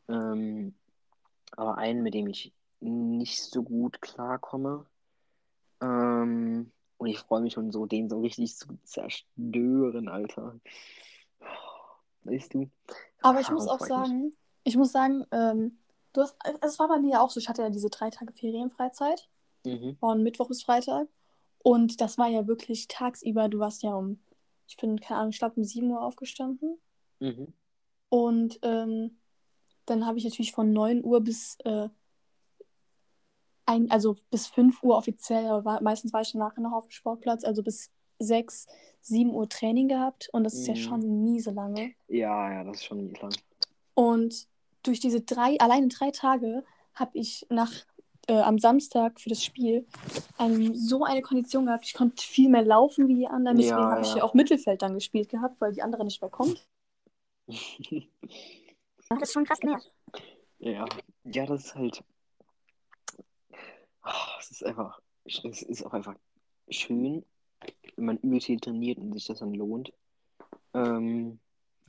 [0.08, 0.74] Ähm,
[1.52, 4.86] aber einen, mit dem ich nicht so gut klarkomme.
[5.80, 10.58] Ähm, und ich freue mich schon so, den so richtig zu zerstören, Alter.
[12.24, 12.68] Weißt du?
[13.22, 14.32] Aber ich muss Darauf auch sagen,
[14.64, 15.78] ich muss sagen, ähm,
[16.12, 18.32] du hast, es war bei mir ja auch so, ich hatte ja diese drei Tage
[18.32, 19.28] Ferienfreizeit,
[19.66, 19.96] Mhm.
[19.98, 21.06] von Mittwoch bis Freitag.
[21.62, 24.18] Und das war ja wirklich tagsüber, du warst ja um,
[24.66, 26.78] ich bin, keine Ahnung, ich glaube um 7 Uhr aufgestanden.
[27.18, 27.52] Mhm.
[28.08, 29.18] Und ähm,
[29.86, 31.88] dann habe ich natürlich von 9 Uhr bis, äh,
[33.66, 36.86] ein, also bis 5 Uhr offiziell, aber war, meistens war ich dann nachher noch auf
[36.86, 38.66] dem Sportplatz, also bis 6,
[39.02, 40.28] 7 Uhr Training gehabt.
[40.32, 40.78] Und das ist ja Mhm.
[40.78, 41.92] schon miese lange.
[42.08, 43.34] Ja, ja, das ist schon lang.
[43.94, 44.48] Und
[44.82, 46.64] durch diese drei, alleine drei Tage
[46.94, 47.72] habe ich nach
[48.28, 49.86] äh, am Samstag für das Spiel
[50.38, 51.86] ähm, so eine Kondition gehabt.
[51.86, 53.56] Ich konnte viel mehr laufen wie die anderen.
[53.56, 54.18] Deswegen Ja, habe ich ja.
[54.18, 56.66] ja auch Mittelfeld dann gespielt gehabt, weil die andere nicht mehr kommt.
[59.08, 59.92] Das ist schon krass genervt.
[60.60, 60.84] Ja,
[61.24, 62.04] ja, das ist halt.
[64.02, 65.00] Ah, Es ist einfach.
[65.24, 66.14] Es ist auch einfach
[66.68, 67.24] schön,
[67.96, 69.92] wenn man viel trainiert und sich das dann lohnt.
[70.74, 71.40] Ähm,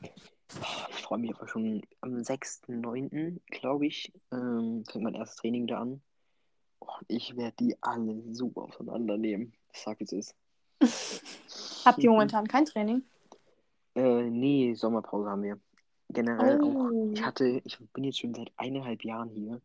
[0.01, 5.81] ich freue mich einfach schon am 6.9., glaube ich, ähm, fängt mein erstes Training da
[5.81, 6.01] an.
[6.79, 9.53] Oh, und ich werde die alle so auseinandernehmen.
[9.73, 10.35] Ich sag, es ist.
[11.85, 13.03] Habt ihr momentan kein Training?
[13.95, 15.59] Äh, nee, Sommerpause haben wir.
[16.09, 16.91] Generell auch.
[16.91, 17.11] Oh.
[17.13, 19.61] Ich hatte, ich bin jetzt schon seit eineinhalb Jahren hier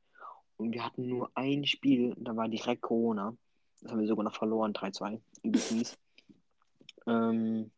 [0.56, 3.36] und wir hatten nur ein Spiel und da war direkt Corona.
[3.80, 5.98] Das haben wir sogar noch verloren, 3-2, übelst mies.
[7.06, 7.70] Ähm,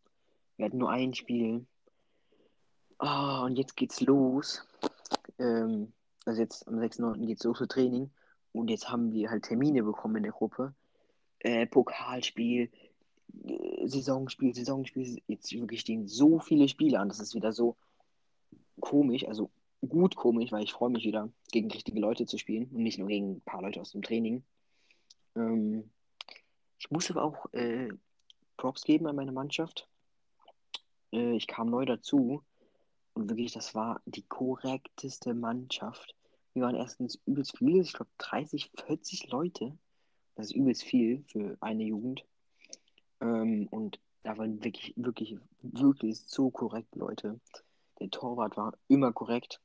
[0.56, 1.66] wir hatten nur ein Spiel.
[2.98, 4.66] Ah, und jetzt geht's los.
[5.38, 5.92] Ähm,
[6.24, 7.26] also jetzt am 6.9.
[7.26, 8.10] geht's los für Training
[8.52, 10.74] und jetzt haben wir halt Termine bekommen in der Gruppe.
[11.38, 12.70] Äh, Pokalspiel,
[13.44, 15.22] äh, Saisonspiel, Saisonspiel.
[15.28, 17.08] Jetzt wirklich stehen so viele Spiele an.
[17.08, 17.76] Das ist wieder so
[18.80, 19.50] komisch, also
[19.88, 23.08] gut komisch, weil ich freue mich wieder, gegen richtige Leute zu spielen und nicht nur
[23.08, 24.42] gegen ein paar Leute aus dem Training.
[25.36, 25.88] Ähm,
[26.80, 27.90] ich muss aber auch äh,
[28.56, 29.88] Props geben an meine Mannschaft.
[31.12, 32.42] Äh, ich kam neu dazu
[33.18, 36.14] und wirklich, das war die korrekteste Mannschaft.
[36.54, 39.76] Wir waren erstens übelst viele, ich glaube 30, 40 Leute.
[40.36, 42.24] Das ist übelst viel für eine Jugend.
[43.20, 47.40] Ähm, und da waren wirklich, wirklich, wirklich so korrekt Leute.
[47.98, 49.60] Der Torwart war immer korrekt.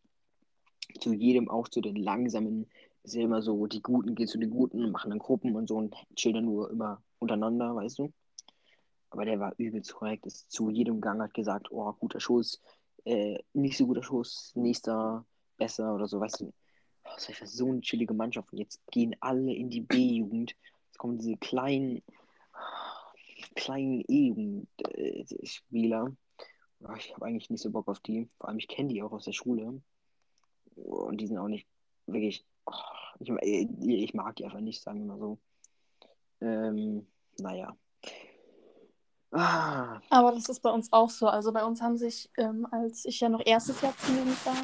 [1.00, 2.68] Zu jedem, auch zu den langsamen.
[3.04, 5.78] Ist ja immer so, die Guten gehen zu den Guten, machen dann Gruppen und so
[5.78, 8.14] und chillen nur immer untereinander, weißt du.
[9.12, 10.26] Aber der war übelst korrekt.
[10.26, 12.60] Ist zu jedem Gang hat gesagt, oh, guter Schuss,
[13.06, 15.26] äh, nicht so guter Schuss, nächster
[15.58, 16.54] besser oder so, weißt du.
[17.06, 18.52] Oh, das war so eine chillige Mannschaft.
[18.52, 20.56] Und jetzt gehen alle in die B-Jugend.
[20.86, 22.02] Jetzt kommen diese kleinen,
[23.56, 26.16] kleinen E-Jugend-Spieler.
[26.84, 28.30] Ah, Ich habe eigentlich nicht so Bock auf die.
[28.38, 29.82] Vor allem, ich kenne die auch aus der Schule.
[30.76, 31.68] Und die sind auch nicht
[32.08, 32.46] wirklich.
[32.66, 32.72] oh,
[33.20, 33.30] Ich,
[33.82, 35.38] ich mag die einfach nicht, sagen wir mal so.
[36.42, 37.08] Ähm,
[37.40, 37.76] naja.
[39.34, 41.28] Ah, Aber das ist bei uns auch so.
[41.28, 44.56] Also bei uns haben sich, ähm, als ich ja noch erstes Jahr Zivildienst war,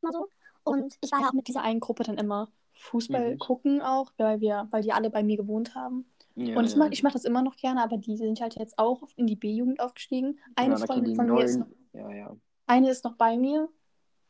[0.00, 0.28] mal so.
[0.64, 3.38] Und ich war ja auch mit dieser einen Gruppe dann immer Fußball Mhm.
[3.38, 6.06] gucken auch, weil wir, weil die alle bei mir gewohnt haben.
[6.36, 8.78] ja, Und ich mache ich mach das immer noch gerne, aber die sind halt jetzt
[8.78, 10.38] auch in die B-Jugend aufgestiegen.
[10.54, 12.36] Eine ja, Freundin von mir ist noch, ja.
[12.66, 13.68] eine ist noch bei mir,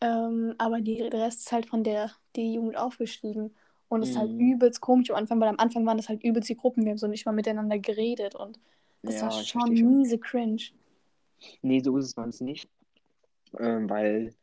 [0.01, 3.57] ähm, aber die, der Rest ist halt von der D-Jugend aufgestiegen.
[3.93, 4.41] Und es ist halt Mhm.
[4.41, 6.99] übelst komisch am Anfang, weil am Anfang waren das halt übelst die Gruppen, wir haben
[6.99, 8.59] so nicht mal miteinander geredet und
[9.05, 10.63] das Ja, war schon miese cringe.
[11.63, 12.69] Nee, so ist es uns nicht.
[13.59, 14.35] Ähm, weil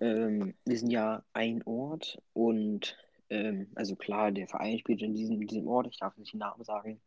[0.00, 2.96] ähm, wir sind ja ein Ort und
[3.30, 6.64] ähm, also klar, der Verein spielt in diesem, diesem Ort, ich darf nicht den Namen
[6.64, 7.00] sagen.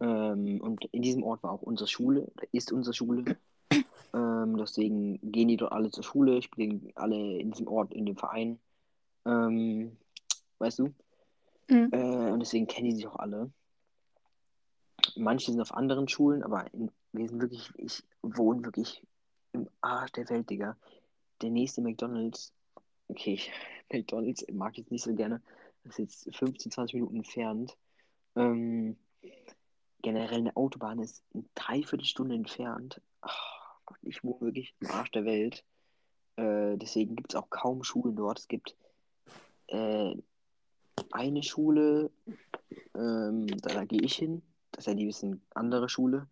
[0.00, 3.24] Ähm, und in diesem Ort war auch unsere Schule, ist unsere Schule.
[4.14, 8.16] Ähm, deswegen gehen die dort alle zur Schule, spielen alle in diesem Ort, in dem
[8.16, 8.58] Verein.
[9.26, 9.98] Ähm,
[10.58, 10.94] weißt du?
[11.68, 11.90] Mhm.
[11.92, 13.50] Äh, und deswegen kennen die sich auch alle.
[15.16, 19.02] Manche sind auf anderen Schulen, aber in, wir sind wirklich, ich wohne wirklich
[19.52, 20.76] im Arsch der Welt, Digga.
[21.42, 22.52] Der nächste McDonalds,
[23.08, 23.40] okay,
[23.92, 25.42] McDonalds mag ich jetzt nicht so gerne,
[25.84, 27.76] das ist jetzt 15, 20 Minuten entfernt.
[28.34, 28.96] Ähm,
[30.02, 33.00] generell eine Autobahn ist eine Dreiviertelstunde entfernt.
[33.20, 35.64] Ach Gott, ich wohne wirklich im Arsch der Welt.
[36.36, 38.38] Äh, deswegen gibt es auch kaum Schulen dort.
[38.38, 38.76] Es gibt
[39.68, 40.14] äh,
[41.12, 42.10] eine Schule,
[42.94, 44.42] ähm, da, da gehe ich hin.
[44.72, 46.28] Das ist ja die bisschen andere Schule.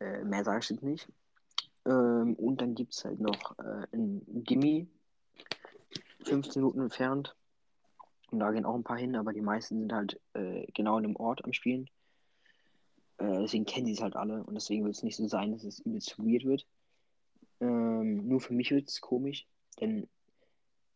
[0.00, 1.08] Äh, mehr sage ich jetzt nicht.
[1.86, 4.88] Ähm, und dann gibt es halt noch äh, ein Gimmi,
[6.24, 7.34] 15 Minuten entfernt.
[8.30, 11.04] Und da gehen auch ein paar hin, aber die meisten sind halt äh, genau in
[11.04, 11.88] dem Ort am Spielen.
[13.18, 15.64] Äh, deswegen kennen die es halt alle und deswegen wird es nicht so sein, dass
[15.64, 16.66] es übelst weird wird.
[17.60, 19.46] Ähm, nur für mich wird es komisch,
[19.80, 20.08] denn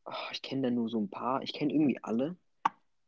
[0.04, 1.42] ach, ich kenne da nur so ein paar.
[1.42, 2.36] Ich kenne irgendwie alle,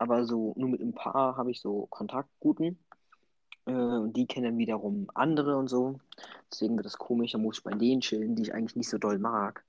[0.04, 2.78] aber so nur mit ein paar habe ich so Kontaktguten.
[3.66, 5.98] Äh, und die kennen dann wiederum andere und so.
[6.52, 8.98] Deswegen wird es komisch, da muss ich bei denen chillen, die ich eigentlich nicht so
[8.98, 9.64] doll mag.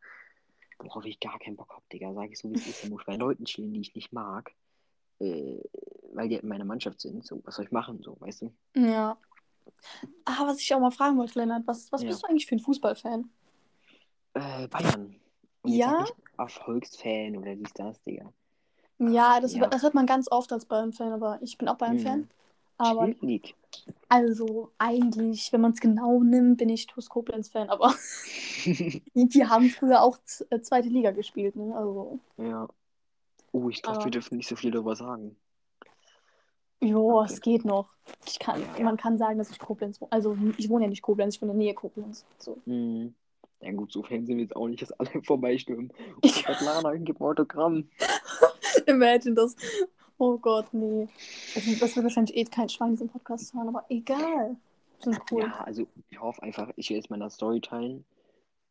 [0.80, 2.14] Worauf ich gar keinen Bock habe, Digga.
[2.14, 2.84] Sag ich so, wie es ist.
[2.84, 4.52] Da muss ich bei Leuten chillen, die ich nicht mag.
[5.20, 5.62] Äh,
[6.14, 7.26] weil die halt in meiner Mannschaft sind.
[7.26, 8.52] So, was soll ich machen, so, weißt du?
[8.76, 9.18] Ja.
[10.26, 12.10] Ah, was ich auch mal fragen wollte, Lennart, was, was Ja.
[12.10, 13.30] bist du eigentlich für ein Fußballfan?
[14.34, 15.16] Äh, Bayern.
[15.62, 16.06] Und Ja?
[16.38, 18.32] Erfolgsfan oder dies, das, Digga.
[19.00, 19.68] Ja, das, Ja.
[19.68, 22.20] das hört man ganz oft als Bayern-Fan, aber ich bin auch Bayern-Fan.
[22.22, 22.30] Mhm.
[22.78, 23.56] Aber League.
[24.10, 27.94] also eigentlich, wenn man es genau nimmt, bin ich TuS Koblenz-Fan, aber
[28.66, 30.18] die haben früher auch
[30.50, 31.74] äh, zweite Liga gespielt, ne?
[31.74, 32.68] Also, ja.
[33.54, 35.38] Oh, ich glaube, wir dürfen nicht so viel darüber sagen.
[36.82, 37.32] jo, Okay.
[37.34, 37.90] es geht noch.
[38.28, 38.84] Ich kann, Ja, ja.
[38.84, 40.12] Man kann sagen, dass ich Koblenz wohne.
[40.12, 42.26] Also ich wohne ja nicht Koblenz, ich wohne in der Nähe Koblenz.
[42.40, 42.58] So.
[42.66, 43.16] Mhm.
[43.62, 45.94] Ja gut, so Fans sind wir jetzt auch nicht, dass alle vorbeistürmen.
[46.22, 47.90] Oh Gott, Lana, gib ein Autogramm.
[48.86, 49.56] Imagine das.
[50.18, 51.08] Oh Gott, nee.
[51.54, 54.56] Das, das wird wahrscheinlich eh kein Schwein in diesem Podcast hören, aber egal.
[55.00, 55.42] Sind cool.
[55.42, 58.06] Ja, also ich hoffe einfach, ich will jetzt das Story teilen.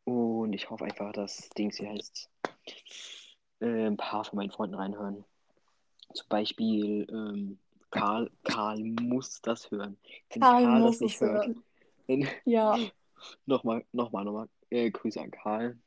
[0.04, 2.30] Und ich hoffe einfach, dass Dings hier heißt,
[3.60, 5.24] äh, ein paar von meinen Freunden reinhören.
[6.12, 7.58] Zum Beispiel ähm,
[7.90, 8.30] Karl.
[8.44, 9.96] Karl muss das hören.
[10.30, 11.62] Wenn Karl Karl, muss das nicht hört, hören.
[12.06, 12.78] dann Ja.
[13.46, 14.48] nochmal, nochmal, nochmal.
[14.70, 15.78] Äh, Grüße an Karl.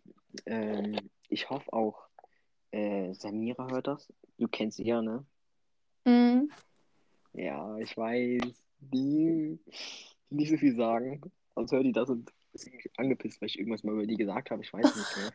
[0.46, 0.98] Ähm,
[1.30, 2.07] ich hoffe auch,
[2.78, 4.13] äh, Samira hört das.
[4.38, 5.26] Du kennst sie ja, ne?
[6.06, 6.52] Mhm.
[7.34, 8.63] Ja, ich weiß.
[8.80, 9.60] Die,
[10.30, 11.22] die nicht so viel sagen.
[11.56, 14.52] Sonst hört die das und ist irgendwie angepisst, weil ich irgendwas mal über die gesagt
[14.52, 14.62] habe.
[14.62, 15.34] Ich weiß nicht mehr.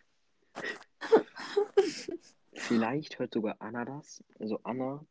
[2.53, 4.23] Vielleicht hört sogar Anna das.
[4.39, 5.05] Also Anna,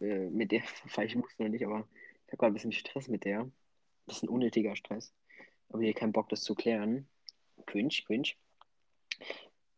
[0.00, 0.62] äh, mit der
[1.04, 1.86] ich muss noch nicht, aber
[2.26, 3.40] ich habe gerade ein bisschen Stress mit der.
[3.40, 3.52] Ein
[4.06, 5.12] bisschen unnötiger Stress.
[5.68, 7.06] Aber hier keinen Bock, das zu klären.
[7.66, 8.30] Cringe, cringe.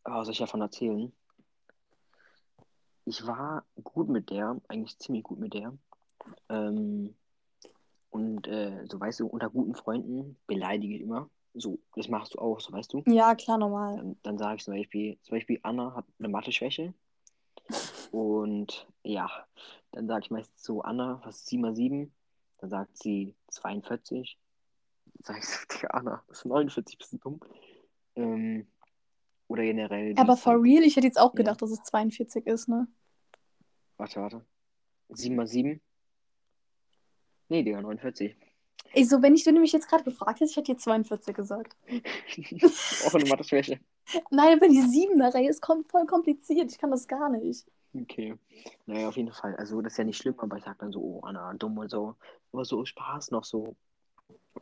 [0.05, 1.11] Aber was soll ich davon erzählen?
[3.05, 5.77] Ich war gut mit der, eigentlich ziemlich gut mit der.
[6.49, 7.15] Ähm,
[8.09, 11.29] und äh, so weißt du, unter guten Freunden beleidige ich immer.
[11.55, 13.03] So, das machst du auch, so weißt du.
[13.05, 13.97] Ja, klar, normal.
[13.97, 16.93] Dann, dann sage ich zum Beispiel, zum Beispiel, Anna hat eine Mathe-Schwäche.
[18.11, 19.29] Und ja,
[19.91, 22.13] dann sage ich meistens so, Anna, was ist 7 mal 7?
[22.59, 24.37] Dann sagt sie 42.
[25.05, 27.39] Dann sage ich so, Anna, das ist 49, bist du dumm?
[28.15, 28.67] Ähm,
[29.53, 30.13] oder generell.
[30.17, 31.37] Aber for real, ich hätte jetzt auch Ja.
[31.37, 32.87] gedacht, dass es 42 ist, ne?
[33.97, 34.45] Warte, warte.
[35.09, 35.79] 7 mal 7?
[37.49, 38.35] Nee, Digga, 49.
[38.95, 41.35] Ey, so, wenn ich, wenn du mich jetzt gerade gefragt hättest, ich hätte dir 42
[41.35, 41.75] gesagt.
[43.05, 43.79] Auch eine Mathe-Schwäche.
[44.31, 46.71] Nein, aber die 7er-Reihe ist kom voll kompliziert.
[46.71, 47.65] Ich kann das gar nicht.
[47.93, 48.35] Okay.
[48.87, 49.55] Naja, auf jeden Fall.
[49.57, 51.89] Also, das ist ja nicht schlimm, aber ich sag dann so, oh, Anna, dumm und
[51.89, 52.15] so.
[52.51, 53.75] Aber so Spaß noch so.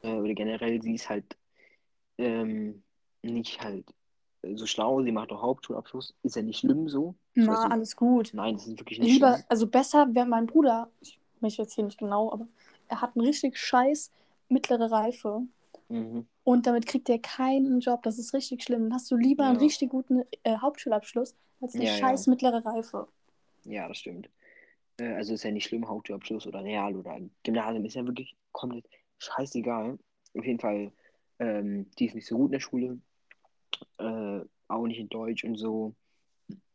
[0.01, 1.37] Äh, oder generell, sie ist halt
[2.17, 2.83] ähm,
[3.21, 3.85] nicht halt
[4.55, 6.13] so schlau, sie macht auch Hauptschulabschluss.
[6.23, 7.15] Ist ja nicht schlimm so.
[7.35, 8.31] Weiß Na, nicht- alles gut.
[8.33, 9.45] Nein, das ist wirklich nicht Lieber, schlimm.
[9.49, 12.47] also besser wäre mein Bruder, ich weiß jetzt hier nicht genau, aber
[12.87, 14.11] er hat einen richtig scheiß
[14.49, 15.41] mittlere Reife.
[15.89, 16.25] Mhm.
[16.43, 18.01] Und damit kriegt er keinen Job.
[18.03, 18.83] Das ist richtig schlimm.
[18.83, 19.61] Dann hast du lieber einen Ja.
[19.61, 21.97] richtig guten äh, Hauptschulabschluss als eine Ja, ja.
[21.97, 23.07] scheiß mittlere Reife.
[23.65, 24.29] Ja, das stimmt.
[24.97, 28.85] Äh, also ist ja nicht schlimm, Hauptschulabschluss oder Real oder Gymnasium ist ja wirklich komplett
[29.19, 29.99] scheißegal.
[30.37, 30.91] Auf jeden Fall,
[31.39, 32.97] ähm, die ist nicht so gut in der Schule,
[33.97, 35.95] äh, auch nicht in Deutsch und so.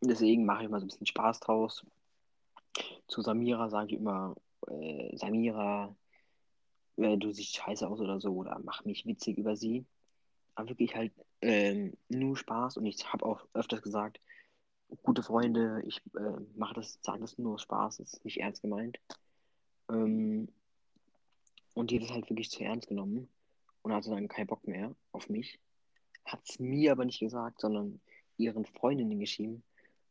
[0.00, 1.84] Deswegen mache ich mal so ein bisschen Spaß draus.
[3.08, 4.34] Zu Samira sage ich immer,
[4.68, 5.94] äh, Samira,
[6.96, 9.86] äh, du siehst scheiße aus oder so, oder mach mich witzig über sie.
[10.54, 14.20] Aber wirklich halt ähm, nur Spaß und ich habe auch öfters gesagt,
[15.02, 18.98] gute Freunde, ich äh, mache das, sage das nur aus Spaß, ist nicht ernst gemeint.
[19.90, 20.48] Ähm,
[21.74, 23.28] und die hat es halt wirklich zu ernst genommen
[23.82, 25.60] und hatte dann keinen Bock mehr auf mich.
[26.26, 28.00] Hat es mir aber nicht gesagt, sondern
[28.36, 29.62] ihren Freundinnen geschrieben.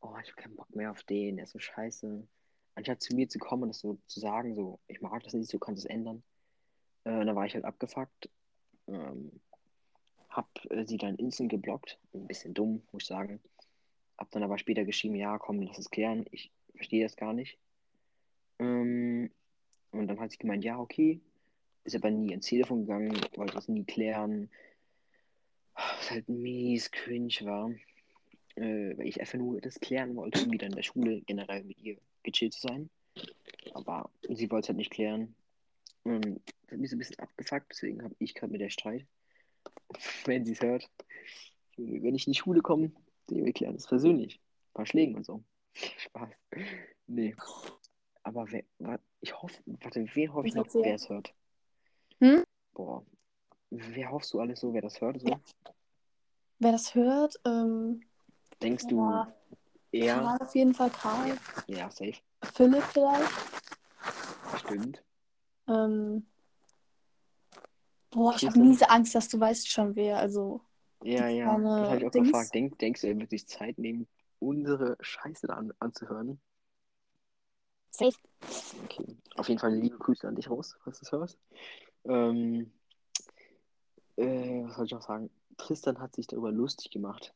[0.02, 2.28] Oh, ich habe keinen Bock mehr auf den, der ist so scheiße.
[2.76, 5.54] Anstatt zu mir zu kommen und das so zu sagen, so, ich mag das nicht,
[5.54, 6.24] du kannst es ändern.
[7.04, 8.30] Äh, da war ich halt abgefuckt.
[8.88, 9.40] Ähm,
[10.30, 11.98] hab äh, sie dann instant geblockt.
[12.14, 13.40] Ein bisschen dumm, muss ich sagen.
[14.18, 16.26] Hab dann aber später geschrieben, ja, komm, lass es klären.
[16.32, 17.58] Ich verstehe das gar nicht.
[18.60, 19.32] Ähm,
[19.92, 21.22] und dann hat sie gemeint, ja, okay.
[21.84, 24.50] Ist aber nie ins Telefon gegangen, wollte das nie klären.
[25.76, 27.72] Was halt mies cringe war.
[28.56, 31.80] Äh, weil ich einfach nur das klären wollte, um wieder in der Schule generell mit
[31.82, 32.90] ihr gechillt zu sein.
[33.74, 35.36] Aber sie wollte es halt nicht klären.
[36.04, 39.06] Und das hat mich so ein bisschen abgefuckt, deswegen habe ich gerade mit der Streit.
[40.26, 40.90] Wenn sie es hört.
[41.78, 42.92] Wenn ich in die Schule komme,
[43.28, 44.36] wir klären das persönlich.
[44.36, 45.44] Ein paar Schlägen und so.
[45.74, 46.30] Spaß.
[47.08, 47.36] Nee.
[48.24, 48.64] Aber wer,
[49.22, 51.34] ich hoffe, warte, wen hoffe ich noch, wer es hört?
[52.20, 52.44] Hm?
[52.74, 53.06] Boah.
[53.70, 55.20] Wer hoffst du alles so, wer das hört?
[55.20, 55.28] So?
[55.28, 55.40] Ja.
[56.60, 58.02] Wer das hört, ähm,
[58.62, 59.34] Denkst du ja,
[59.92, 60.16] eher?
[60.22, 61.38] Karl auf jeden Fall, Karl.
[61.68, 62.14] Ja, safe.
[62.54, 63.32] Philipp vielleicht.
[64.58, 65.04] Stimmt.
[65.68, 66.26] Ähm,
[68.12, 70.18] boah, ich habe miese Angst, dass du weißt schon wer.
[70.18, 70.62] Also,
[71.04, 71.60] Ja, ja.
[71.60, 72.28] Das habe ich auch Dings.
[72.28, 72.54] gefragt.
[72.54, 74.08] Denk, denkst du, er wird sich Zeit nehmen,
[74.40, 76.40] unsere Scheiße da an, anzuhören?
[77.92, 78.18] safe.
[78.84, 79.18] Okay.
[79.36, 81.40] Auf jeden Fall liebe Grüße an dich raus, falls du es hörst.
[82.06, 82.72] Ähm,
[84.18, 85.30] äh, was soll ich noch sagen?
[85.58, 87.34] Tristan hat sich darüber lustig gemacht.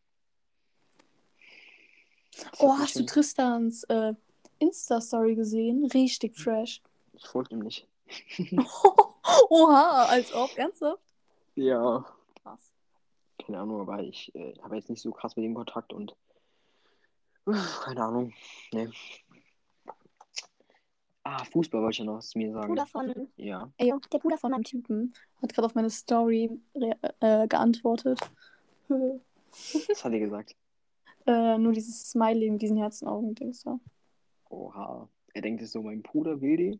[2.35, 4.13] Das Oh, hast du Tristans äh,
[4.59, 5.85] Insta-Story gesehen?
[5.85, 6.81] Richtig fresh.
[7.13, 7.87] Ich folge ihm nicht.
[9.49, 11.01] Oha, als ob, ernsthaft?
[11.55, 12.05] Ja.
[12.41, 12.71] Krass.
[13.45, 16.15] Keine Ahnung, aber ich äh, habe jetzt nicht so krass mit ihm Kontakt und
[17.45, 18.33] Uff, keine Ahnung.
[18.71, 18.89] Nee.
[21.31, 22.67] Ah, Fußball wollte ich ja noch was zu mir sagen.
[22.69, 23.69] Bruder von, Ja.
[23.77, 26.59] ey, der Bruder von meinem Typen hat gerade auf meine Story
[27.19, 28.19] äh, geantwortet.
[28.89, 30.55] Was hat er gesagt?
[31.27, 33.79] äh, nur dieses Smiley mit diesen Herzenaugen-Dings da.
[34.49, 35.07] Oha.
[35.33, 36.79] Er denkt, es ist so mein Bruder, will die?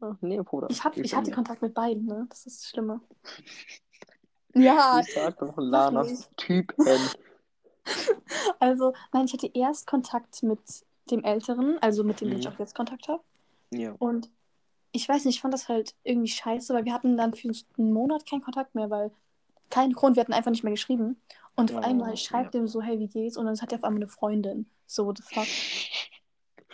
[0.00, 0.68] Ah, nee, Bruder.
[0.70, 1.34] Ich, hab, ich hatte mir.
[1.36, 2.26] Kontakt mit beiden, ne?
[2.28, 3.00] Das ist das Schlimme.
[4.56, 6.30] Ja, Ich sag doch Lanas.
[6.36, 6.76] Typen.
[8.60, 10.60] also, nein, ich hatte erst Kontakt mit
[11.10, 12.52] dem Älteren, also mit dem, den ich Mhm.
[12.54, 13.22] auch jetzt Kontakt habe.
[13.70, 13.94] Ja.
[13.98, 14.30] Und
[14.92, 17.92] ich weiß nicht, ich fand das halt irgendwie scheiße, weil wir hatten dann für einen
[17.92, 19.10] Monat keinen Kontakt mehr, weil
[19.70, 21.20] kein Grund, wir hatten einfach nicht mehr geschrieben.
[21.56, 22.50] Und auf Oh, einmal, ich schreibe ja.
[22.50, 23.36] dem so, hey, wie geht's?
[23.36, 24.66] Und dann hat er auf einmal eine Freundin.
[24.86, 25.46] So, the fuck.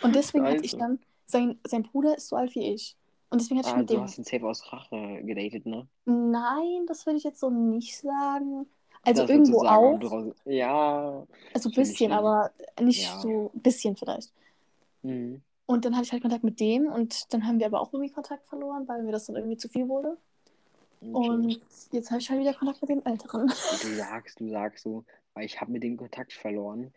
[0.03, 0.77] Und deswegen hatte ich Scheiße.
[0.77, 2.95] dann, sein, sein Bruder ist so alt wie ich.
[3.29, 4.03] Und deswegen hatte ich Ah, mit du dem.
[4.03, 5.87] hast den Safe aus Rache gedatet, ne?
[6.05, 8.67] Nein, das würde ich jetzt so nicht sagen.
[9.03, 9.97] Also Das irgendwo auch.
[9.99, 11.25] draus- Ja.
[11.53, 12.51] Also ein bisschen, aber
[12.81, 13.19] nicht Ja.
[13.19, 14.31] so ein bisschen vielleicht.
[15.03, 15.41] Mhm.
[15.65, 18.11] Und dann hatte ich halt Kontakt mit dem und dann haben wir aber auch irgendwie
[18.11, 20.17] Kontakt verloren, weil mir das dann irgendwie zu viel wurde.
[21.01, 21.29] Okay.
[21.29, 23.47] Und jetzt habe ich halt wieder Kontakt mit dem Älteren.
[23.47, 26.93] Du sagst, du sagst so, weil ich habe mit dem Kontakt verloren.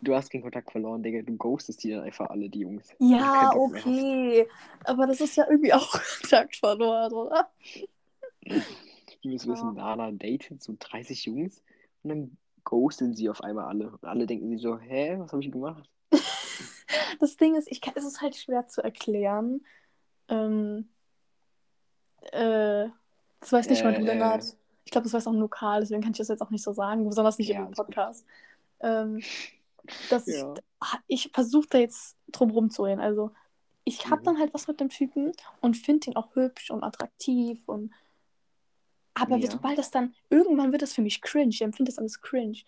[0.00, 1.22] Du hast keinen Kontakt verloren, Digga.
[1.22, 2.94] Du ghostest die dann einfach alle, die Jungs.
[2.98, 4.46] du Ja, okay.
[4.84, 7.48] Aber das ist ja irgendwie auch Kontakt verloren, oder?
[8.44, 11.62] Die müssen wissen, Lana datet so 30 Jungs
[12.02, 13.90] und dann ghosten sie auf einmal alle.
[13.90, 15.88] Und alle denken sich so, hä, was habe ich gemacht?
[17.20, 19.64] Das Ding ist, ich kann, es ist halt schwer zu erklären.
[20.28, 20.88] Ähm,
[22.32, 22.88] äh,
[23.40, 24.06] das weiß nicht mal Äh, du, äh.
[24.06, 24.56] Lennart.
[24.84, 26.72] Ich glaube, das weiß auch nur Karl, deswegen kann ich das jetzt auch nicht so
[26.72, 27.70] sagen, besonders nicht Ja, im.
[27.72, 28.26] Podcast.
[28.80, 29.22] Ähm,
[30.10, 30.54] dass Ja.
[31.08, 33.00] ich, ich versuche da jetzt drum rumzureden.
[33.00, 33.30] Also,
[33.84, 34.24] ich habe Mhm.
[34.24, 37.92] dann halt was mit dem Typen und finde ihn auch hübsch und attraktiv und
[39.14, 39.50] aber Ja.
[39.50, 41.50] sobald das dann, irgendwann wird das für mich cringe.
[41.50, 42.58] Ich empfinde das alles cringe.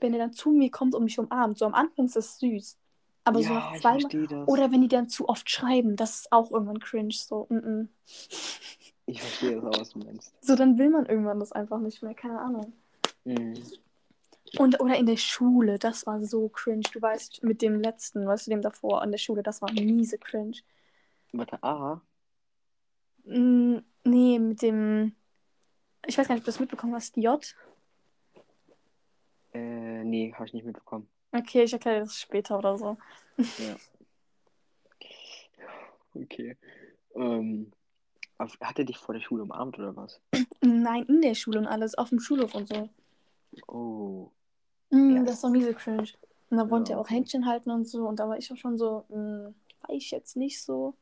[0.00, 1.56] Wenn er dann zu mir kommt und mich umarmt.
[1.58, 2.76] So am Anfang ist das süß.
[3.24, 4.44] Aber so ja, nach ich zweimal.
[4.46, 7.12] Oder wenn die dann zu oft schreiben, das ist auch irgendwann cringe.
[7.12, 7.88] So, mm -mm.
[9.06, 10.34] Ich verstehe das auch, was du meinst.
[10.40, 12.14] so dann will man irgendwann das einfach nicht mehr.
[12.14, 12.72] Keine Ahnung.
[13.24, 13.54] Mhm.
[14.58, 16.84] Und, oder in der Schule, das war so cringe.
[16.92, 20.18] Du weißt, mit dem letzten, weißt du, dem davor an der Schule, das war miese
[20.18, 20.58] cringe.
[21.32, 22.00] Warte, A?
[23.24, 25.14] Mm, nee, mit dem.
[26.06, 27.16] Ich weiß gar nicht, ob du das mitbekommen hast.
[27.16, 27.54] J.
[29.52, 31.08] Äh, nee, habe ich nicht mitbekommen.
[31.34, 32.96] Okay, ich erkläre das später oder so.
[33.58, 33.76] Ja.
[36.16, 36.56] Okay.
[37.16, 37.72] Ähm,
[38.38, 40.20] hat er dich vor der Schule umarmt oder was?
[40.60, 42.88] Nein, in der Schule und alles, auf dem Schulhof und so.
[43.66, 44.30] Oh.
[44.90, 46.06] Mm, Ja, das war miese cringe.
[46.50, 47.10] Und da wollte Ja, er auch.
[47.10, 48.06] Händchen halten und so.
[48.06, 50.94] Und da war ich auch schon so, mm, war ich jetzt nicht so.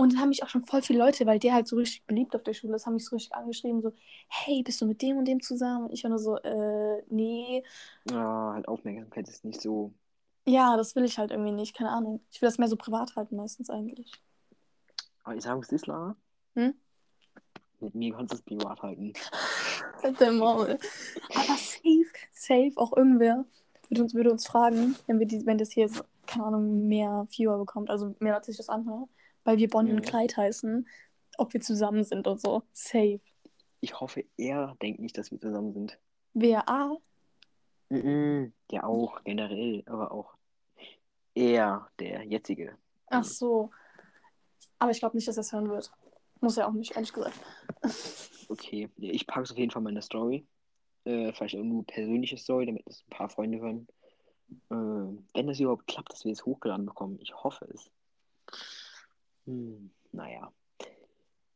[0.00, 2.36] Und dann haben mich auch schon voll viele Leute, weil der halt so richtig beliebt
[2.36, 3.92] auf der Schule ist, haben mich so richtig angeschrieben, so,
[4.28, 5.86] hey, bist du mit dem und dem zusammen?
[5.86, 7.64] Und ich war nur so, äh, nee.
[8.08, 9.92] Ja, halt Aufmerksamkeit ist nicht so.
[10.46, 12.20] Ja, das will ich halt irgendwie nicht, keine Ahnung.
[12.30, 14.12] Ich will das mehr so privat halten meistens eigentlich.
[15.24, 16.14] Aber ich sage, es ist Lara.
[16.54, 16.74] Hm?
[17.80, 19.12] Mit mir kannst du es privat halten.
[20.02, 20.78] Halt dein Maul.
[21.34, 23.44] Aber safe, safe, auch irgendwer
[23.88, 27.26] würde uns, würde uns fragen, wenn wir die, wenn das hier so, keine Ahnung, mehr
[27.30, 29.08] Viewer bekommt, also mehr Leute sich das anhören,
[29.48, 30.10] weil wir Bonnie und Ja.
[30.10, 30.86] Clyde heißen,
[31.38, 32.64] ob wir zusammen sind und so.
[32.74, 33.18] Safe.
[33.80, 35.98] Ich hoffe, er denkt nicht, dass wir zusammen sind.
[36.34, 36.98] Wer A?
[37.88, 38.52] Mhm.
[38.70, 40.34] Ja, auch generell, aber auch
[41.34, 42.76] er, der jetzige.
[43.06, 43.70] Ach so.
[44.78, 45.90] Aber ich glaube nicht, dass er es hören wird.
[46.42, 47.40] Muss er auch nicht, ehrlich gesagt.
[48.50, 50.46] Okay, ich packe es auf jeden Fall mal in der Story.
[51.04, 53.86] Äh, vielleicht auch nur persönliche Story, damit es ein paar Freunde hören.
[54.70, 57.18] Äh, wenn das überhaupt klappt, dass wir es hochgeladen bekommen.
[57.20, 57.90] Ich hoffe es.
[59.48, 60.52] Hm, naja.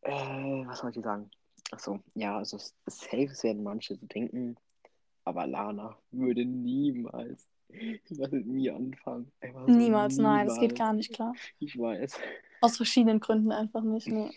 [0.01, 1.31] Äh, was wollte ich sagen?
[1.71, 4.57] Achso, ja, also safe werden manche so denken,
[5.25, 7.47] aber Lana würde niemals
[8.09, 9.31] was mit mir anfangen.
[9.43, 10.79] So Niemals, nein, das geht niemals.
[10.79, 11.35] gar nicht klar.
[11.59, 12.19] Ich weiß.
[12.63, 14.09] Aus verschiedenen Gründen einfach nicht.
[14.09, 14.31] Nee,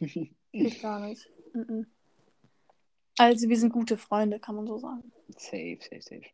[0.52, 1.30] geht gar nicht.
[3.18, 5.12] Also, wir sind gute Freunde, kann man so sagen.
[5.36, 6.26] safe, safe, safe.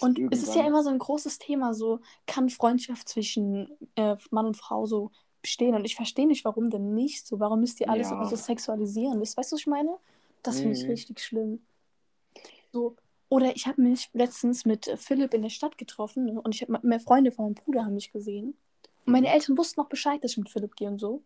[0.00, 4.46] Und es ist ja immer so ein großes Thema, so kann Freundschaft zwischen äh, Mann
[4.46, 5.10] und Frau so
[5.42, 5.74] bestehen.
[5.74, 7.38] Und ich verstehe nicht, warum denn nicht so.
[7.38, 8.24] Warum müsst ihr alles Ja.
[8.24, 9.20] so sexualisieren?
[9.20, 9.96] Weißt du, was ich meine?
[10.42, 10.90] Das finde ich Mhm.
[10.90, 11.62] richtig schlimm.
[12.72, 12.96] So.
[13.28, 16.40] Oder ich habe mich letztens mit Philipp in der Stadt getroffen ne?
[16.40, 18.56] und ich habe mehr Freunde von meinem Bruder haben mich gesehen.
[19.04, 19.34] Und meine Mhm.
[19.34, 21.22] Eltern wussten noch Bescheid, dass ich mit Philipp gehe und so.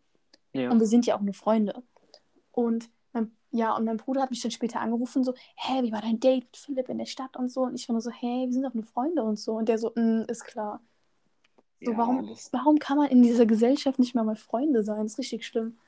[0.53, 0.71] Ja.
[0.71, 1.83] Und wir sind ja auch nur Freunde.
[2.53, 6.03] Und mein, ja, und mein Bruder hat mich dann später angerufen, so, hä, wie war
[6.03, 7.63] dein Date mit Philipp in der Stadt und so?
[7.63, 9.55] Und ich war nur so, hä, wir sind doch nur Freunde und so.
[9.55, 10.81] Und der so, "Mm, ist klar.
[11.83, 15.03] So, Ja, warum, das, warum kann man in dieser Gesellschaft nicht mehr mal Freunde sein?
[15.03, 15.79] Das ist richtig schlimm.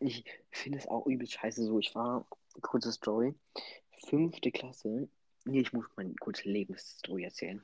[0.00, 1.78] ich finde es auch übel scheiße so.
[1.78, 2.24] Ich war,
[2.62, 3.34] kurze Story,
[4.08, 5.08] fünfte Klasse.
[5.44, 7.62] Nee, ich muss meine kurze Lebensstory erzählen.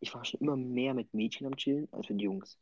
[0.00, 2.58] Ich war schon immer mehr mit Mädchen am Chillen als mit Jungs.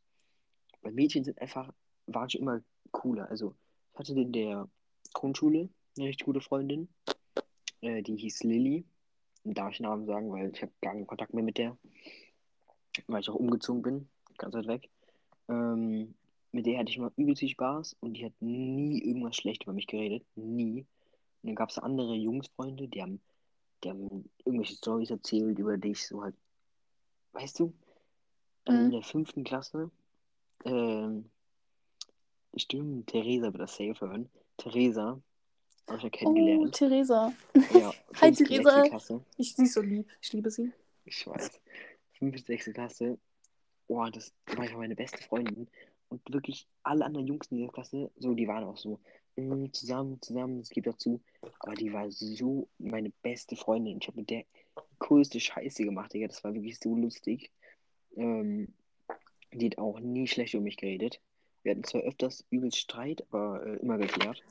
[0.81, 1.71] Weil Mädchen sind einfach,
[2.07, 3.29] waren schon immer cooler.
[3.29, 3.55] Also,
[3.93, 4.67] ich hatte in der
[5.13, 6.87] Grundschule eine richtig gute Freundin.
[7.81, 8.85] Äh, die hieß Lilly.
[9.43, 11.77] Darf ich Namen sagen, weil ich habe gar keinen Kontakt mehr mit der.
[13.07, 14.89] Weil ich auch umgezogen bin, ganz weit weg.
[15.47, 16.15] Ähm,
[16.51, 19.73] mit der hatte ich immer übelst viel Spaß und die hat nie irgendwas schlecht über
[19.73, 20.25] mich geredet.
[20.35, 20.85] Nie.
[21.41, 23.21] Und dann gab es andere Jungsfreunde, die haben,
[23.83, 26.35] die haben irgendwelche Storys erzählt über dich, so halt.
[27.31, 27.73] Weißt du?
[28.67, 28.85] Mhm.
[28.85, 29.89] in der fünften Klasse,
[30.65, 31.29] ähm,
[32.55, 34.29] stimmt, Theresa wird das safe hören.
[34.59, 35.19] Theresa
[35.87, 36.75] habe ich ja Oh, kennengelernt.
[36.75, 37.33] Theresa.
[37.73, 38.83] Ja, Hi, Theresa.
[38.83, 39.23] Klasse.
[39.37, 40.07] Ich, sie ist so lieb.
[40.21, 40.71] Ich liebe sie.
[41.05, 41.59] Ich weiß.
[42.13, 43.17] Fünfte, sechste Klasse.
[43.87, 45.67] Boah, das war ja meine beste Freundin.
[46.09, 48.99] Und wirklich alle anderen Jungs in dieser Klasse, so, die waren auch so,
[49.35, 51.21] mm, zusammen, zusammen, es gibt auch zu.
[51.59, 53.97] Aber die war so meine beste Freundin.
[54.01, 54.43] Ich habe mit der
[54.99, 56.27] coolste Scheiße gemacht, Digga.
[56.27, 57.51] Das war wirklich so lustig.
[58.15, 58.73] Ähm,
[59.53, 61.19] die hat auch nie schlecht über mich geredet.
[61.63, 64.41] Wir hatten zwar öfters übelst Streit, aber äh, immer geklärt.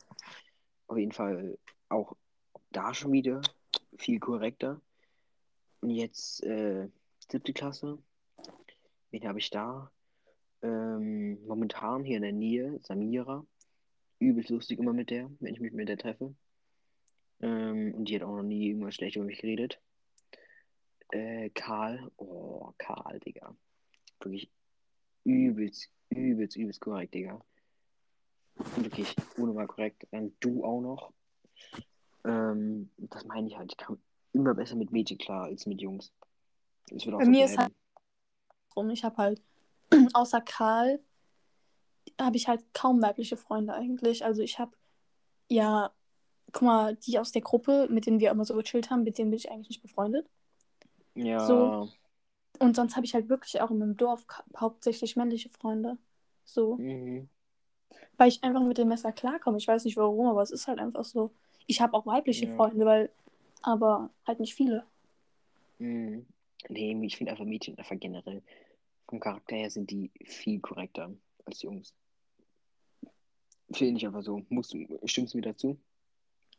[0.86, 2.16] Auf jeden Fall auch
[2.70, 3.40] da schon wieder
[3.96, 4.80] viel korrekter.
[5.80, 6.88] Und jetzt äh,
[7.30, 7.98] siebte Klasse.
[9.10, 9.90] Wen habe ich da?
[10.62, 13.46] Ähm, momentan hier in der Nähe, Samira.
[14.18, 16.34] Übelst lustig immer mit der, wenn ich mich mit der treffe.
[17.40, 19.80] Ähm, und die hat auch noch nie irgendwas schlecht über mich geredet.
[21.10, 22.10] Äh, Karl.
[22.16, 23.56] Oh, Karl, Digga.
[24.20, 24.50] Wirklich
[25.24, 27.40] übelst, übelst, übelst korrekt, Digga.
[28.76, 30.06] Wirklich unnormal korrekt.
[30.10, 31.12] Dann du auch noch.
[32.24, 33.72] Ähm, das meine ich halt.
[33.72, 33.98] Ich kam
[34.32, 36.12] immer besser mit Mädchen klar als mit Jungs.
[36.90, 37.74] Das wird auch Bei so mir ist bleiben.
[38.72, 39.42] Drum, Ich habe halt,
[40.14, 41.00] außer Karl,
[42.20, 44.24] habe ich halt kaum weibliche Freunde eigentlich.
[44.24, 44.72] Also ich habe,
[45.48, 45.92] ja,
[46.52, 49.30] guck mal, die aus der Gruppe, mit denen wir immer so gechillt haben, mit denen
[49.30, 50.28] bin ich eigentlich nicht befreundet.
[51.14, 51.88] Ja, so.
[52.58, 55.98] Und sonst habe ich halt wirklich auch in meinem Dorf hauptsächlich männliche Freunde.
[56.44, 56.76] So.
[56.76, 57.28] mhm.
[58.16, 59.58] Weil ich einfach mit dem Messer klarkomme.
[59.58, 61.32] Ich weiß nicht warum, aber es ist halt einfach so.
[61.66, 62.56] Ich habe auch weibliche Ja.
[62.56, 63.10] Freunde, weil
[63.62, 64.84] aber halt nicht viele.
[65.78, 66.26] Mhm.
[66.68, 68.42] Nee, ich finde einfach Mädchen einfach generell
[69.08, 71.10] vom Charakter her sind die viel korrekter
[71.44, 71.94] als Jungs.
[73.72, 74.42] Finde ich einfach so.
[74.48, 75.78] Musst du, stimmst du mir dazu?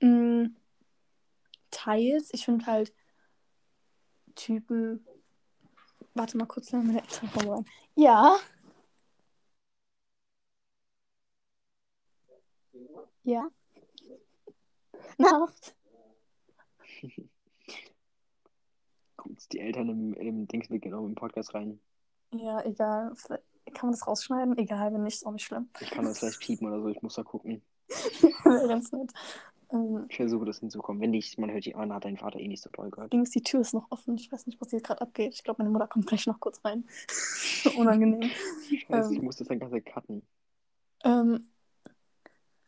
[0.02, 0.56] Mm,
[1.72, 2.34] teils.
[2.34, 2.94] Ich finde halt
[4.36, 5.06] Typen.
[6.20, 7.66] Warte mal kurz, dann meine Eltern kommen.
[7.96, 8.38] Ja.
[13.24, 13.50] Ja.
[15.18, 15.76] Nacht.
[19.16, 21.80] Gut, die Eltern im, im Dings mitgenommen im Podcast rein.
[22.34, 23.16] Ja, egal.
[23.16, 23.44] Vielleicht
[23.74, 24.58] kann man das rausschneiden?
[24.58, 25.70] Egal, wenn nicht, ist auch nicht schlimm.
[25.80, 27.62] Ich kann das vielleicht piepen oder so, ich muss da gucken.
[28.44, 29.14] Ganz nett.
[29.72, 31.02] Ähm, Ich versuche das hinzukommen.
[31.02, 33.14] Wenn nicht, man hört die an, hat dein Vater eh nicht so toll gehört.
[33.14, 34.16] Dings, die Tür ist noch offen.
[34.16, 35.34] Ich weiß nicht, was hier gerade abgeht.
[35.34, 36.88] Ich glaube, meine Mutter kommt gleich noch kurz rein.
[37.78, 38.30] Unangenehm.
[38.88, 39.26] Scheiße, ich Ähm.
[39.26, 40.24] muss das dann ganze cutten.
[41.04, 41.50] Ähm,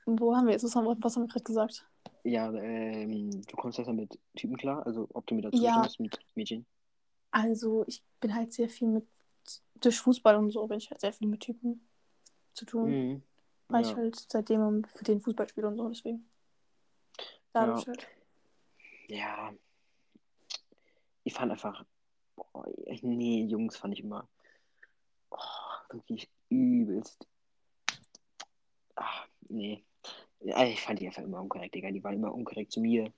[0.06, 0.64] wo haben wir jetzt?
[0.64, 1.86] Was haben wir, wir gerade gesagt?
[2.24, 4.86] Ja, ähm, du kommst besser mit Typen klar?
[4.86, 5.72] Also, ob du mir dazu Ja.
[5.72, 6.66] stimmst mit Mädchen?
[7.32, 9.08] Also, ich bin halt sehr viel mit.
[9.76, 11.88] Durch Fußball und so bin ich halt sehr viel mit Typen
[12.54, 12.89] zu tun.
[12.91, 13.24] Mhm.
[13.70, 13.89] Weil Ja.
[13.89, 16.30] ich halt seitdem für den Fußball spiele und so, deswegen.
[17.54, 17.86] Dadurch
[19.08, 19.18] Ja.
[19.18, 19.54] ja.
[21.24, 21.86] Ich fand einfach.
[22.36, 22.66] Boah,
[23.02, 24.28] nee, Jungs fand ich immer.
[25.30, 25.38] Oh,
[25.89, 27.28] wirklich übelst.
[28.95, 29.84] Ach, nee.
[30.39, 31.91] Ja, ich fand die einfach immer unkorrekt, Digga.
[31.91, 33.14] Die waren immer unkorrekt zu mir.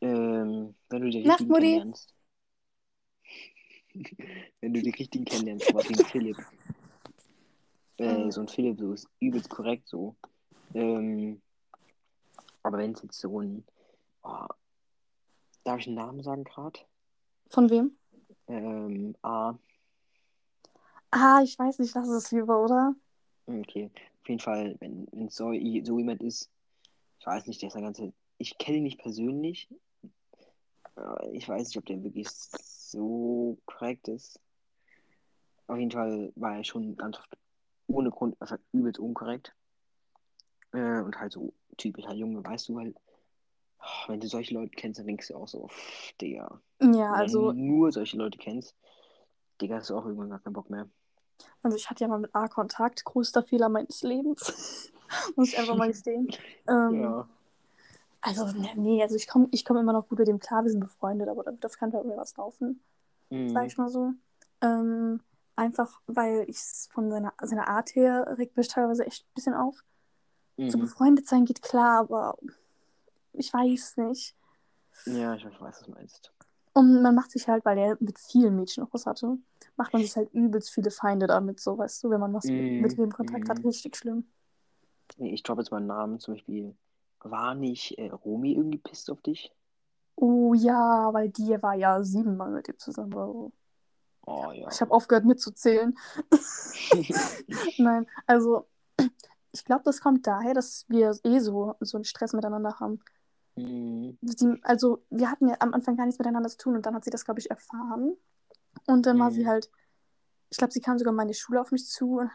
[0.00, 1.62] Ähm, wenn du die Nacht, richtigen Mutti.
[1.62, 2.14] kennenlernst.
[4.60, 6.36] wenn du die richtigen kennenlernst, aber wie ein Philipp.
[7.98, 10.16] Äh, so ein Philipp, so ist übelst korrekt so.
[10.74, 11.40] Ähm,
[12.66, 13.64] aber wenn es jetzt so ein.
[14.22, 14.46] Oh,
[15.64, 16.80] darf ich einen Namen sagen gerade?
[17.48, 17.96] Von wem?
[18.48, 19.54] Ähm, A.
[21.10, 22.94] Ah, ich weiß nicht, lass es lieber, oder?
[23.46, 23.90] Okay.
[24.22, 26.50] Auf jeden Fall, wenn wenn es so, so jemand ist,
[27.20, 28.12] ich weiß nicht, der ist eine ganze.
[28.38, 29.68] Ich kenne ihn nicht persönlich.
[31.32, 34.40] Ich weiß nicht, ob der wirklich so korrekt ist.
[35.66, 37.36] Auf jeden Fall war er schon ganz oft
[37.86, 39.54] ohne Grund einfach übelst unkorrekt.
[40.72, 42.96] Äh, und halt so typisch halt Junge, weißt du halt,
[43.80, 46.60] oh, wenn du solche Leute kennst, dann denkst du auch so, pff, Digga.
[46.80, 48.74] Ja, Wenn also, du nur solche Leute kennst,
[49.60, 50.88] Digga, hast du auch irgendwann gar keinen Bock mehr.
[51.62, 54.92] also ich hatte ja mal mit A Kontakt, größter Fehler meines Lebens.
[55.36, 56.28] Muss ich einfach mal gestehen.
[56.68, 57.28] Ähm, Ja.
[58.20, 60.70] Also, ne- nee, also ich komme ich komm immer noch gut mit dem klar, wir
[60.70, 62.82] sind befreundet, aber da- das kann halt mir was laufen,
[63.30, 63.48] Mhm.
[63.50, 64.14] sag ich mal so.
[64.62, 65.20] Ähm,
[65.54, 66.58] einfach, weil ich
[66.90, 69.84] von seiner, seiner Art her regt mich teilweise echt ein bisschen auf.
[70.58, 70.82] So Mhm.
[70.82, 72.36] befreundet sein geht klar, aber
[73.32, 74.34] ich weiß nicht.
[75.06, 76.32] Ja, ich weiß, was du meinst.
[76.74, 79.38] Und man macht sich halt, weil er mit vielen Mädchen noch was hatte,
[79.76, 82.66] macht man sich halt übelst viele Feinde damit, so, weißt du, wenn man was mit,
[82.72, 83.68] Mhm, mit dem Kontakt hat, mhm.
[83.68, 84.26] richtig schlimm.
[85.18, 86.74] Nee, ich droppe jetzt mal einen Namen, zum Beispiel.
[87.20, 89.52] War nicht äh, Romy irgendwie pisst auf dich?
[90.16, 93.12] Oh ja, weil die war ja siebenmal mit ihm zusammen.
[93.14, 93.52] Wow.
[94.26, 94.68] Oh ja.
[94.70, 95.96] Ich habe aufgehört mitzuzählen.
[97.78, 98.66] Nein, also
[99.56, 103.00] ich glaube, das kommt daher, dass wir eh so, so einen Stress miteinander haben.
[103.56, 104.18] Mhm.
[104.20, 107.04] Sie, also wir hatten ja am Anfang gar nichts miteinander zu tun und dann hat
[107.04, 108.16] sie das, glaube ich, erfahren.
[108.86, 109.48] Und dann war sie Mhm.
[109.48, 109.70] halt,
[110.50, 112.18] ich glaube, sie kam sogar in meine Schule auf mich zu.
[112.18, 112.30] und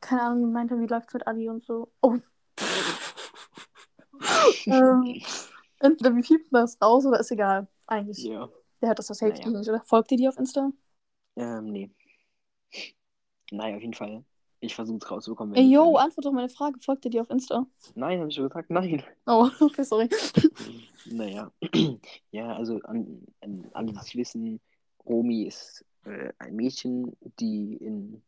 [0.00, 1.92] Keine Ahnung, meinte, wie läuft's mit Adi und so.
[2.00, 2.16] Oh.
[4.66, 5.20] ähm,
[5.80, 7.66] entweder wir piepen das raus oder ist egal.
[7.86, 8.24] Eigentlich.
[8.24, 8.48] Ja.
[8.80, 9.50] Der hört das was safe Naja.
[9.50, 9.82] nicht, oder?
[9.84, 10.70] Folgt ihr die auf Insta?
[11.36, 11.90] Ähm, nee.
[13.50, 14.24] Naja, auf jeden Fall.
[14.62, 15.54] Ich versuche es rauszubekommen.
[15.54, 16.78] Ey, yo, antwort doch meine Frage.
[16.80, 17.66] Folgt ihr die auf Insta?
[17.94, 19.02] Nein, habe ich schon gesagt, nein.
[19.26, 20.08] Oh, okay, sorry.
[21.06, 21.50] Naja.
[22.30, 24.60] ja, also an, an alle, die wissen,
[25.06, 28.22] Romy ist äh, ein Mädchen, die in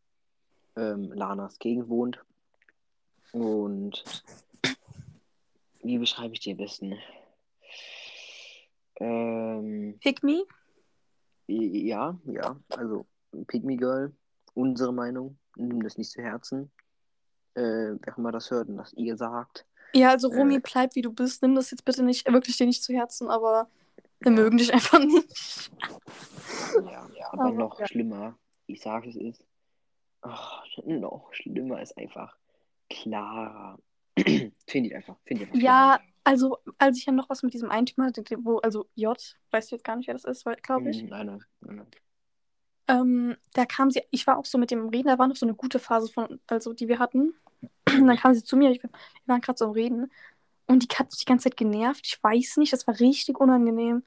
[0.77, 2.19] ähm, Lanas Gegend wohnt.
[3.33, 4.03] Und
[5.83, 6.99] wie beschreibe ich die am besten?
[8.97, 10.45] Ähm, Pick me?
[11.47, 13.05] ja, ja, also
[13.47, 14.13] Pygmy Girl,
[14.55, 16.71] unsere Meinung, nimm das nicht zu Herzen.
[17.55, 19.67] Äh, wer auch immer das hört und das ihr sagt.
[19.95, 20.61] Ja, also Romy, Äh.
[20.61, 21.43] bleib wie du bist.
[21.43, 23.69] Nimm das jetzt bitte nicht, wirklich dir nicht zu Herzen, aber
[24.21, 24.37] wir Ja.
[24.37, 25.71] mögen dich einfach nicht.
[26.85, 27.87] Ja, aber Aber, noch ja.
[27.87, 29.45] schlimmer, ich sage es ist,
[30.23, 32.37] ach, noch schlimmer ist einfach
[32.89, 33.79] Clara.
[34.17, 35.63] finde ich einfach, finde ich einfach.
[35.63, 39.19] Ja, also als ich ja noch was mit diesem einen Typen hatte, wo, also J,
[39.51, 41.03] weißt du jetzt gar nicht, wer das ist, glaube ich.
[41.03, 41.87] Nein, nein, nein, nein.
[42.93, 45.47] Ähm, da kam sie, ich war auch so mit dem Reden, da war noch so
[45.47, 47.35] eine gute Phase von, also die wir hatten.
[47.87, 48.91] Und dann kam sie zu mir, ich, wir
[49.27, 50.13] waren gerade so am Reden.
[50.67, 52.07] Und die hat mich die ganze Zeit genervt.
[52.07, 54.03] Ich weiß nicht, das war richtig unangenehm.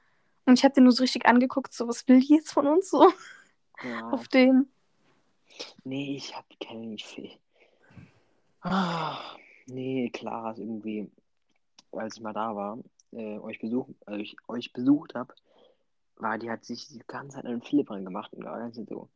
[0.46, 2.92] Und ich habe den nur so richtig angeguckt, so, was will die jetzt von uns
[2.92, 3.12] so
[3.84, 4.10] Ja.
[4.12, 4.70] auf den?
[5.84, 7.32] Nee, ich hab keine nicht viel.
[8.62, 9.18] Ah,
[9.68, 11.10] nee, ist irgendwie,
[11.92, 12.78] als ich mal da war,
[13.12, 15.34] äh, euch besucht, also ich euch besucht habe,
[16.18, 19.10] war, die hat sich die ganze Zeit einen Philipp gemacht und war ganz so,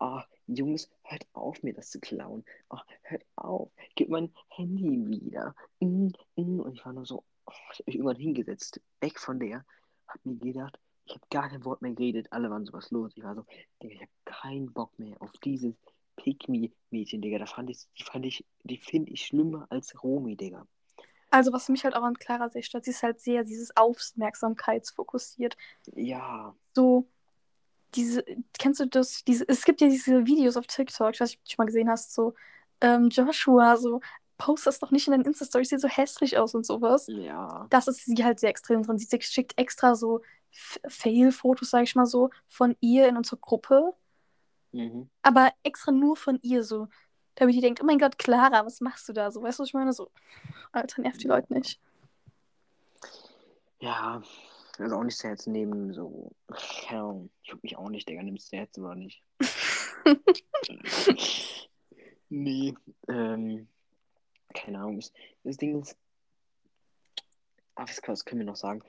[0.00, 2.44] oh, Jungs, hört auf, mir das zu klauen.
[2.70, 5.54] Oh, hört auf, gib mein Handy wieder.
[5.80, 6.60] Mm, mm.
[6.60, 9.64] Und ich war nur so, oh, ich habe mich irgendwann hingesetzt, weg von der,
[10.06, 13.12] hab mir gedacht, ich habe gar kein Wort mehr geredet, alle waren sowas los.
[13.14, 13.44] Ich war so,
[13.80, 15.74] ich habe keinen Bock mehr auf dieses
[16.16, 17.38] Pick-Me-Mädchen, Digga.
[17.38, 20.66] Da fand ich, die fand ich, die finde ich schlimmer als Romy, Digga.
[21.34, 25.56] Also, was mich halt auch an Clara sehr stört, sie ist halt sehr dieses Aufmerksamkeitsfokussiert.
[25.92, 26.54] Ja.
[26.76, 27.08] So,
[27.96, 28.24] diese,
[28.56, 29.24] kennst du das?
[29.24, 31.66] Diese, es gibt ja diese Videos auf TikTok, ich weiß nicht, ob du schon mal
[31.66, 32.34] gesehen hast, so,
[32.80, 34.00] ähm, Joshua, so,
[34.38, 37.08] post das doch nicht in deinen Insta-Stories, sieht so hässlich aus und sowas.
[37.08, 37.66] Ja.
[37.68, 38.98] Das ist sie halt sehr extrem drin.
[38.98, 40.20] Sie schickt extra so
[40.86, 43.92] Fail-Fotos, sag ich mal so, von ihr in unsere Gruppe.
[44.70, 45.10] Mhm.
[45.22, 46.86] Aber extra nur von ihr so.
[47.36, 49.30] Damit die denkt, oh mein Gott, Clara, was machst du da?
[49.30, 49.92] So, weißt du, was ich meine?
[49.92, 50.10] So,
[50.72, 51.80] Alter, nervt die Leute nicht.
[53.80, 54.22] Ja,
[54.78, 56.32] also auch nicht zu Herzen nehmen, so,
[56.88, 59.22] keine Ahnung, ich juck mich auch nicht, Digga, nimmst du Herzen oder nicht?
[62.28, 62.74] nee,
[63.08, 63.68] ähm,
[64.54, 65.00] keine Ahnung,
[65.44, 65.96] das, Ding ist,
[67.76, 68.82] was, was können wir noch sagen?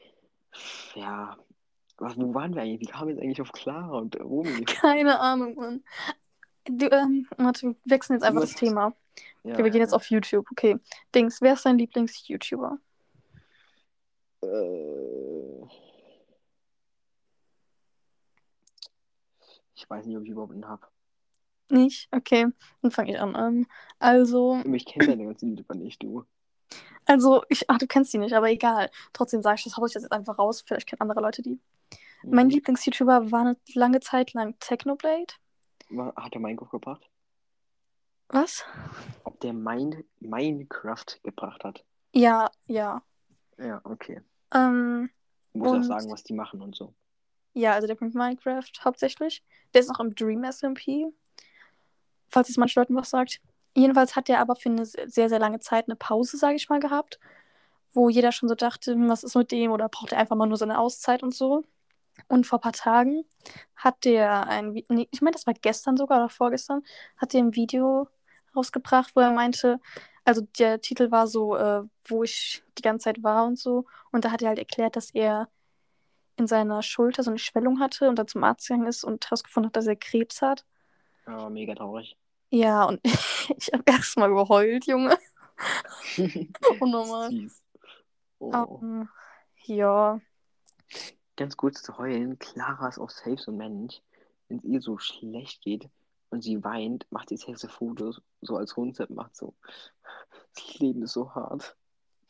[0.96, 1.38] Ja,
[1.98, 2.82] was, wo waren wir eigentlich?
[2.82, 4.66] Wie kamen wir jetzt eigentlich auf Clara und Romy?
[4.66, 5.84] Keine Ahnung, Mann.
[6.68, 8.94] Du, ähm, warte, wir wechseln jetzt einfach Was- das Thema.
[9.44, 10.48] Ja, Okay, wir gehen jetzt auf YouTube.
[10.52, 10.78] Okay.
[11.14, 12.80] Dings, wer ist dein Lieblings-YouTuber?
[14.42, 15.66] Äh,
[19.76, 20.88] ich weiß nicht, ob ich überhaupt einen habe.
[21.70, 22.08] Nicht?
[22.12, 22.48] Okay,
[22.82, 23.36] dann fange ich an.
[23.38, 23.68] Ähm,
[24.00, 26.26] also, Ich kenne deine ganzen YouTuber nicht, du.
[27.06, 28.90] also, ich, ach, du kennst die nicht, aber egal.
[29.14, 30.64] Trotzdem sage ich das, hau ich das jetzt einfach raus.
[30.66, 31.60] Vielleicht kennen andere Leute die.
[32.24, 32.54] Mein Mhm.
[32.54, 35.34] Lieblings-YouTuber war eine lange Zeit lang Technoblade.
[36.16, 37.10] Hat der Minecraft gebracht?
[38.30, 38.64] Was?
[39.24, 41.84] Ob der Min Minecraft gebracht hat?
[42.14, 43.02] Ja, ja.
[43.58, 44.22] Ja, okay.
[44.54, 45.10] Ähm,
[45.54, 46.94] Du musst auch Und- sagen, was die machen und so.
[47.54, 49.44] ja, also der bringt Minecraft hauptsächlich.
[49.74, 51.14] Der ist auch im Dream SMP.
[52.30, 53.40] Falls es manchen Leuten was sagt.
[53.76, 56.80] Jedenfalls hat der aber für eine sehr, sehr lange Zeit eine Pause, sage ich mal,
[56.80, 57.20] gehabt.
[57.94, 59.72] Wo jeder schon so dachte, hm, was ist mit dem?
[59.72, 61.64] Oder braucht er einfach mal nur seine Auszeit und so.
[62.28, 63.26] Und vor ein paar Tagen
[63.76, 66.84] hat der ein, nee, ich meine, das war gestern sogar oder vorgestern,
[67.18, 68.08] hat der ein Video
[68.56, 69.80] rausgebracht, wo er meinte,
[70.24, 73.86] also der Titel war so, äh, wo ich die ganze Zeit war und so.
[74.12, 75.50] Und da hat er halt erklärt, dass er
[76.38, 79.70] in seiner Schulter so eine Schwellung hatte und dann zum Arzt gegangen ist und herausgefunden
[79.70, 80.66] hat, dass er Krebs hat.
[81.28, 82.18] Ja, mega traurig.
[82.50, 83.00] Ja, und
[83.58, 85.18] ich habe erstmal geheult, Junge.
[86.80, 87.30] Unnormal.
[87.32, 87.64] Süß.
[88.40, 88.80] Oh.
[88.82, 89.10] Ähm,
[89.64, 90.20] ja,
[91.38, 92.40] Ganz kurz zu heulen.
[92.40, 94.02] Clara ist auch safe so ein Mensch.
[94.48, 95.90] Wenn es ihr so schlecht geht
[96.30, 99.54] und sie weint, macht sie safe so Fotos, so als Rundset macht so.
[100.56, 101.76] Das Leben ist so hart.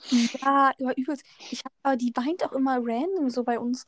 [0.10, 1.24] ja, aber übelst.
[1.52, 3.86] Ich hab, aber die weint auch immer random so bei uns.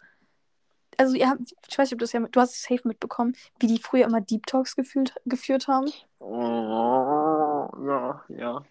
[0.96, 3.36] Also, ihr habt, ich weiß nicht, ob du es ja, du hast es safe mitbekommen,
[3.60, 5.92] wie die früher immer Deep Talks gefühlt, geführt haben.
[6.20, 8.64] Oh, ja, ja.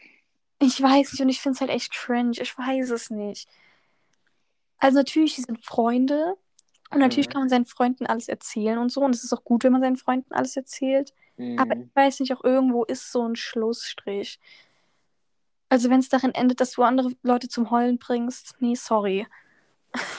[0.59, 2.39] Ich weiß nicht und ich finde es halt echt cringe.
[2.41, 3.49] Ich weiß es nicht.
[4.79, 6.37] Also natürlich, die sind Freunde
[6.91, 7.33] und natürlich Mhm.
[7.33, 9.81] kann man seinen Freunden alles erzählen und so und es ist auch gut, wenn man
[9.83, 11.12] seinen Freunden alles erzählt.
[11.57, 11.83] Aber Mhm.
[11.83, 14.39] ich weiß nicht, auch irgendwo ist so ein Schlussstrich.
[15.68, 19.27] Also wenn es darin endet, dass du andere Leute zum Heulen bringst, nee, sorry.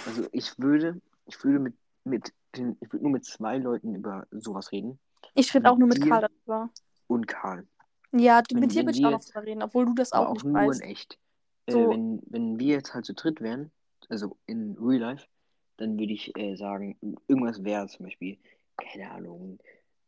[0.06, 4.26] Also ich würde, ich würde mit, mit den, ich würde nur mit zwei Leuten über
[4.32, 5.00] sowas reden.
[5.36, 6.70] Ich rede auch nur mit Karl darüber.
[7.08, 7.66] Und Karl.
[8.12, 10.30] Ja, du, mit dir würde ich auch noch drüber reden, obwohl du das Aber auch
[10.30, 10.82] auch nicht nur weißt.
[10.82, 11.18] in echt.
[11.68, 11.90] Äh, So.
[11.90, 13.72] wenn, wenn wir jetzt halt zu dritt wären,
[14.10, 15.28] also in Real Life,
[15.78, 16.98] dann würde ich äh, sagen,
[17.28, 18.38] irgendwas wäre zum Beispiel,
[18.78, 19.60] keine Ahnung,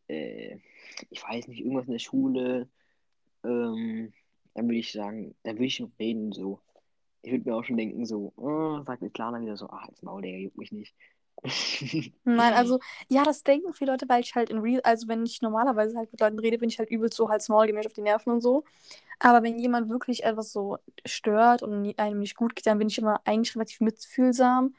[0.07, 0.57] äh,
[1.09, 2.69] ich weiß nicht, irgendwas in der Schule,
[3.43, 4.13] ähm,
[4.53, 6.59] dann würde ich sagen, dann würde ich reden, so.
[7.21, 10.03] Ich würde mir auch schon denken, so, oh, sagt mir Klarna wieder so, ach, jetzt
[10.03, 10.95] Maul, der juckt mich nicht.
[12.25, 15.41] Nein, also, ja, das denken viele Leute, weil ich halt in Real, also wenn ich
[15.41, 18.01] normalerweise halt mit Leuten rede, bin ich halt übelst so halt small, mir auf die
[18.01, 18.63] Nerven und so.
[19.19, 22.97] Aber wenn jemand wirklich etwas so stört und einem nicht gut geht, dann bin ich
[22.97, 24.75] immer eigentlich relativ mitfühlsam.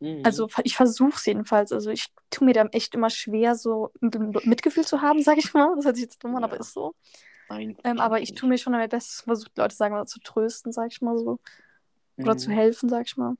[0.00, 0.22] Mhm.
[0.24, 1.72] Also ich versuche es jedenfalls.
[1.72, 5.74] Also ich tue mir da echt immer schwer, so Mitgefühl zu haben, sag ich mal.
[5.76, 6.60] Das hört sich jetzt dumm an, aber Ja.
[6.60, 6.94] ist so.
[7.48, 10.20] Nein, Ähm, aber ich tue mir schon mein Bestes, versuche Leute, sagen wir, mal, zu
[10.20, 11.38] trösten, sag ich mal so.
[12.18, 12.54] Oder zu Mhm.
[12.54, 13.34] helfen, sag ich mal.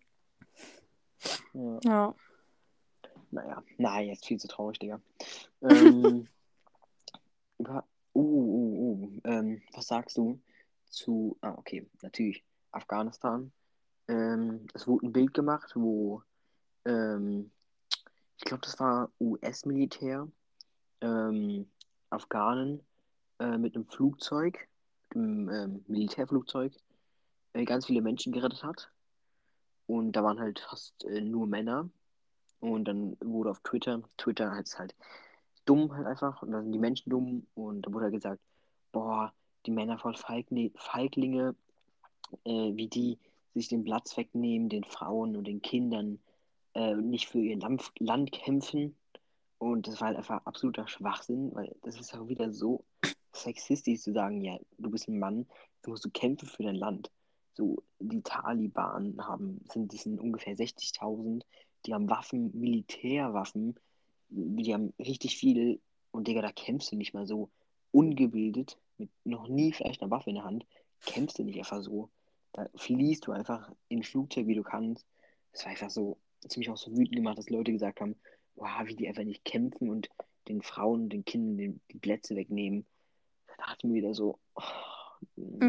[1.53, 1.79] Ja.
[1.85, 2.15] Ja.
[3.33, 5.01] Naja, nein, jetzt viel zu traurig, Digga.
[5.63, 6.27] Ähm,
[7.59, 10.41] über, uh, uh, uh, ähm, was sagst du
[10.87, 13.53] zu, ah, okay, natürlich, Afghanistan.
[14.09, 16.23] Ähm, es wurde ein Bild gemacht, wo,
[16.85, 17.51] ähm,
[18.37, 20.27] ich glaube, das war US-Militär,
[21.01, 21.71] ähm,
[22.11, 22.83] Afghanen
[23.39, 24.69] äh, mit einem Flugzeug,
[25.15, 26.73] einem ähm, Militärflugzeug,
[27.53, 28.91] äh, ganz viele Menschen gerettet hat.
[29.91, 31.91] Und da waren halt fast äh, nur Männer.
[32.61, 34.95] Und dann wurde auf Twitter, Twitter ist halt
[35.65, 36.43] dumm halt einfach.
[36.43, 37.47] Und da sind die Menschen dumm.
[37.55, 38.41] Und da wurde halt gesagt,
[38.93, 39.33] boah,
[39.67, 41.57] die Männer voll Feigli Feiglinge,
[42.45, 43.19] äh, wie die
[43.55, 46.21] sich den Platz wegnehmen, den Frauen und den Kindern
[46.75, 48.95] äh, nicht für ihr Land, Land kämpfen.
[49.59, 52.85] Und das war halt einfach absoluter Schwachsinn, weil das ist auch wieder so
[53.33, 55.47] sexistisch zu sagen, ja, du bist ein Mann,
[55.83, 57.11] du musst du kämpfen für dein Land.
[57.55, 61.43] So, die Taliban haben, sind, das sind ungefähr 60.000,
[61.87, 63.79] die haben Waffen, Militärwaffen,
[64.29, 65.81] die haben richtig viel
[66.13, 67.51] und Digga, da kämpfst du nicht mal so
[67.93, 70.67] ungebildet, mit noch nie vielleicht einer Waffe in der Hand,
[71.05, 72.11] kämpfst du nicht einfach so.
[72.53, 75.07] Da fließt du einfach in Flugzeug, wie du kannst.
[75.53, 78.17] Das war einfach so, ziemlich auch so wütend gemacht, dass Leute gesagt haben,
[78.57, 80.09] wow, wie die einfach nicht kämpfen und
[80.49, 82.87] den Frauen, den Kindern die Plätze wegnehmen.
[83.47, 84.63] Da dachte ich mir wieder so, oh,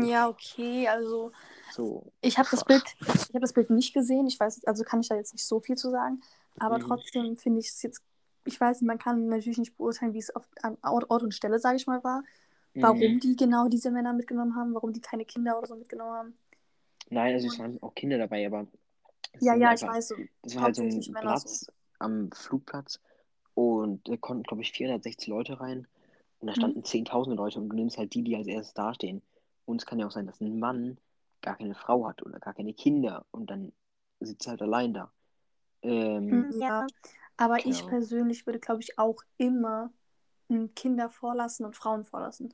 [0.03, 1.31] Ja, okay, also
[1.71, 2.11] so.
[2.21, 2.63] ich habe das.
[2.63, 4.27] Bild, ich habe das Bild nicht gesehen.
[4.27, 6.21] Ich weiß, also kann ich da jetzt nicht so viel zu sagen.
[6.59, 6.83] Aber Mhm.
[6.83, 8.01] trotzdem finde ich es jetzt,
[8.45, 11.59] ich weiß nicht, man kann natürlich nicht beurteilen, wie es auf, an Ort, und Stelle,
[11.59, 12.23] sage ich mal, war.
[12.73, 13.19] Warum Mhm.
[13.19, 16.37] die genau diese Männer mitgenommen haben, warum die keine Kinder oder so mitgenommen haben.
[17.09, 18.65] Nein, also es waren auch Kinder dabei, aber
[19.39, 20.07] Ja, ja, ich einfach- weiß.
[20.09, 20.15] So.
[20.43, 21.67] Das war halt so ein Platz
[21.99, 22.99] am Flugplatz
[23.55, 25.87] und da konnten, glaube ich, 460 Leute rein
[26.39, 26.55] und da Mhm.
[26.55, 29.21] standen 10.000 Leute und du nimmst halt die, die als erstes dastehen.
[29.65, 30.97] Und es kann ja auch sein, dass ein Mann
[31.41, 33.71] gar keine Frau hat oder gar keine Kinder und dann
[34.19, 35.11] sitzt er halt allein da.
[35.83, 36.87] Ähm, Mhm, Ja,
[37.37, 37.89] aber ich Genau.
[37.89, 39.91] persönlich würde, glaube ich, auch immer
[40.49, 42.53] m, Kinder vorlassen und Frauen vorlassen.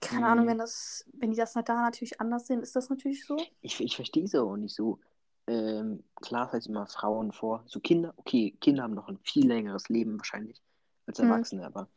[0.00, 0.32] Keine Mhm.
[0.32, 3.36] Ahnung, wenn das, wenn die das da natürlich anders sehen, ist das natürlich so.
[3.60, 4.98] ich, ich verstehe es auch nicht so.
[5.46, 7.62] Ähm, klar, es heißt immer Frauen vor.
[7.66, 10.60] So Kinder, okay, Kinder haben noch ein viel längeres Leben wahrscheinlich
[11.06, 11.24] als Mhm.
[11.24, 11.88] Erwachsene, aber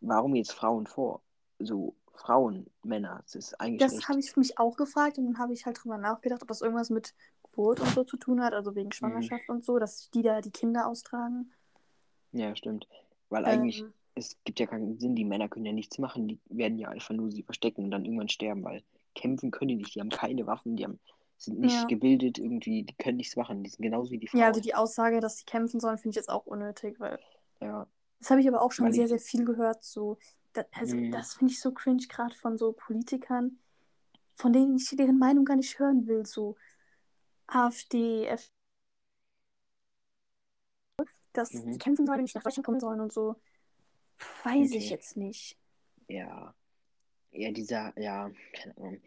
[0.00, 1.22] warum jetzt Frauen vor?
[1.58, 5.52] So Frauen, Männer, das ist ein Das habe ich mich auch gefragt und dann habe
[5.54, 7.14] ich halt drüber nachgedacht, ob das irgendwas mit
[7.44, 8.76] Geburt und so zu tun hat, also Mhm.
[8.76, 11.52] wegen Schwangerschaft und so, dass die da die Kinder austragen.
[12.32, 12.88] Ja, stimmt.
[13.28, 16.40] Weil eigentlich, Ähm, es gibt ja keinen Sinn, die Männer können ja nichts machen, die
[16.46, 18.82] werden ja einfach nur sie verstecken und dann irgendwann sterben, weil
[19.14, 21.00] kämpfen können die nicht, die haben keine Waffen, die haben,
[21.36, 21.88] sind nicht Ja.
[21.88, 24.40] gebildet irgendwie, die können nichts machen, die sind genauso wie die Frauen.
[24.40, 27.18] ja, also die Aussage, dass sie kämpfen sollen, finde ich jetzt auch unnötig, weil
[27.60, 27.86] Ja,
[28.20, 29.84] das habe ich aber auch schon Weil sehr, sehr viel gehört.
[29.84, 30.18] So,
[30.58, 31.10] da, also Mhm.
[31.10, 33.58] das finde ich so cringe, gerade von so Politikern,
[34.34, 36.26] von denen ich deren Meinung gar nicht hören will.
[36.26, 36.56] So
[37.46, 38.50] AfD, F
[41.32, 41.72] dass Mhm.
[41.72, 43.36] sie kämpfen sollen, nicht nach Deutschland kommen sollen und so.
[44.44, 44.90] Weiß ich Okay.
[44.90, 45.56] jetzt nicht.
[46.08, 46.54] ja.
[47.30, 49.00] Ja, dieser, ja, keine Ahnung.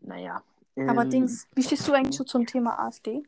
[0.00, 0.42] Naja.
[0.86, 3.22] Aber Ähm, Dings, wie stehst du eigentlich so zum Thema AfD?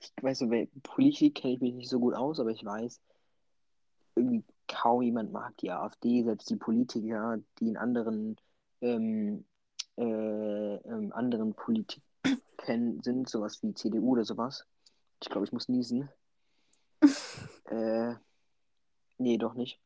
[0.00, 0.50] ich weiß so,
[0.82, 3.00] Politik kenne ich mich nicht so gut aus, aber ich weiß,
[4.16, 8.36] irgendwie kaum jemand mag die AfD, selbst die Politiker, die in anderen,
[8.80, 9.44] ähm,
[9.96, 12.02] äh, ähm, anderen Politiken
[13.02, 14.66] sind, sowas wie CDU oder sowas.
[15.22, 16.08] Ich glaube, ich muss niesen.
[17.66, 18.14] äh,
[19.18, 19.80] nee, doch nicht.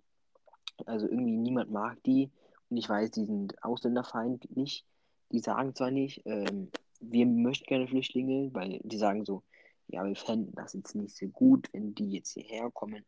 [0.87, 2.30] Also irgendwie niemand mag die.
[2.68, 4.85] Und ich weiß, die sind ausländerfeindlich.
[5.32, 6.70] Die sagen zwar nicht, ähm,
[7.01, 9.43] wir möchten keine Flüchtlinge, weil die sagen so,
[9.89, 13.05] ja, wir fänden das jetzt nicht so gut, wenn die jetzt hierher kommen,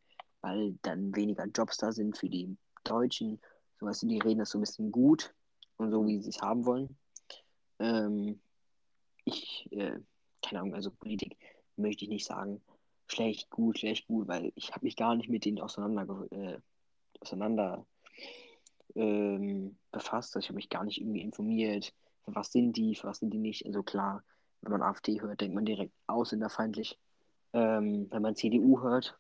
[0.47, 3.41] weil dann weniger Jobs da sind für die Deutschen.
[3.81, 5.35] So weißt du, die reden das so ein bisschen gut
[5.77, 6.97] und so, wie sie es haben wollen.
[7.81, 8.41] Ähm,
[9.25, 9.99] ich, äh,
[10.43, 11.37] keine Ahnung, also Politik
[11.77, 12.63] möchte ich nicht sagen,
[13.09, 16.59] schlecht, gut, schlecht, gut, weil ich habe mich gar nicht mit denen auseinander, äh,
[17.21, 17.85] auseinander
[18.95, 20.37] ähm, befasst.
[20.37, 21.93] Also ich habe mich gar nicht irgendwie informiert,
[22.25, 23.67] für was sind die, für was sind die nicht.
[23.67, 24.23] Also klar,
[24.63, 27.01] wenn man AfD hört, denkt man direkt ausländerfeindlich.
[27.53, 29.19] Ähm, wenn man CDU hört,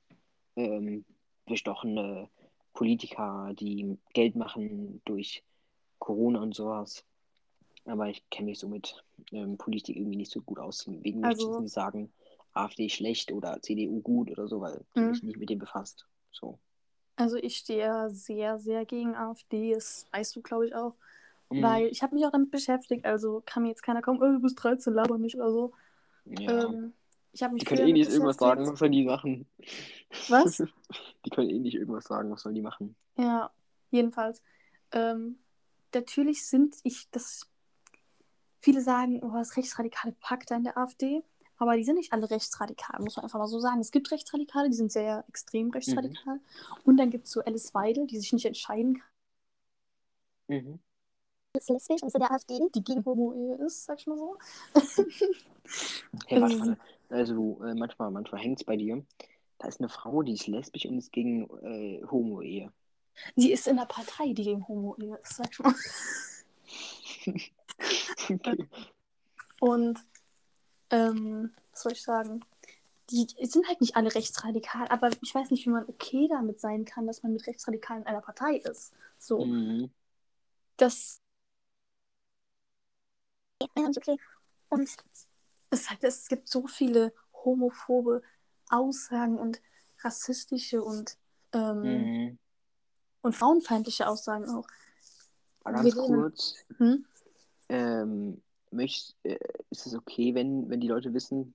[0.54, 1.04] ähm,
[1.46, 2.28] bestochene
[2.74, 5.42] Politiker, die Geld machen durch
[5.98, 7.04] Corona und sowas.
[7.86, 10.84] Aber ich kenne mich so mit ähm, Politik irgendwie nicht so gut aus.
[10.86, 12.12] Deswegen möchte ich Also- nicht sagen,
[12.52, 16.06] AfD schlecht oder CDU gut oder so, weil ich mich nicht mit dem befasst.
[16.32, 16.58] So.
[17.16, 20.94] Also ich stehe ja sehr, sehr gegen AfD, das weißt du, glaube ich, auch.
[21.50, 21.62] Mhm.
[21.62, 24.40] Weil ich habe mich auch damit beschäftigt, also kann mir jetzt keiner kommen, oh, du
[24.40, 25.72] bist 13, laber nicht oder so.
[26.24, 26.64] Ja.
[26.64, 26.92] Ähm,
[27.36, 29.46] ich habe mich Die können eh nicht irgendwas sagen, was sollen die machen?
[30.28, 30.56] Was?
[31.26, 32.96] Die können eh nicht irgendwas sagen, was sollen die machen?
[33.18, 33.50] Ja,
[33.90, 34.40] jedenfalls.
[34.92, 35.38] Ähm,
[35.92, 37.46] natürlich sind ich, das.
[38.60, 41.22] Viele sagen, oh, das rechtsradikale Pakt in der AfD.
[41.58, 43.80] Aber die sind nicht alle rechtsradikal, muss man einfach mal so sagen.
[43.80, 46.40] Es gibt Rechtsradikale, die sind sehr extrem rechtsradikal.
[46.84, 48.94] Und dann gibt es so Alice Weidel, die sich nicht entscheiden
[50.48, 50.78] kann, Mhm.
[51.54, 54.36] ist lesbisch und ist in der AfD, die gegen Homo-Ehe ist, sag ich mal so.
[56.26, 56.78] Hey, warte, warte.
[57.08, 59.04] Also, äh, manchmal, manchmal hängt es bei dir.
[59.58, 62.72] Da ist eine Frau, die ist lesbisch und ist gegen äh, Homo-Ehe.
[63.36, 65.74] Sie ist in der Partei, die gegen Homo-Ehe ist, sag ich mal.
[68.30, 68.68] okay.
[69.60, 69.98] Und
[70.90, 72.44] ähm, was soll ich sagen?
[73.10, 76.84] Die sind halt nicht alle rechtsradikal, aber ich weiß nicht, wie man okay damit sein
[76.84, 78.92] kann, dass man mit Rechtsradikalen in einer Partei ist.
[79.18, 79.90] So, Mhm.
[80.76, 81.20] das.
[83.62, 84.18] Ja, okay.
[84.68, 84.90] Und
[85.70, 87.12] es, halt, es gibt so viele
[87.44, 88.22] homophobe
[88.70, 89.60] Aussagen und
[90.02, 91.16] rassistische und,
[91.52, 92.38] ähm, Mhm.
[93.22, 94.66] und frauenfeindliche Aussagen auch.
[95.64, 97.04] Ganz kurz, Hm?
[97.68, 99.38] ähm, möchtest, äh,
[99.70, 101.54] ist es okay, wenn, wenn die Leute wissen,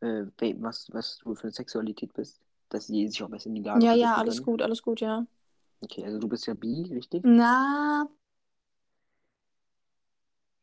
[0.00, 0.24] äh,
[0.60, 2.40] was, was du für eine Sexualität bist?
[2.68, 4.46] Dass sie sich auch besser in die Lage Ja, ja, alles können?
[4.46, 5.26] gut, alles gut, ja.
[5.82, 7.22] Okay, also du bist ja bi, richtig?
[7.24, 8.08] Na.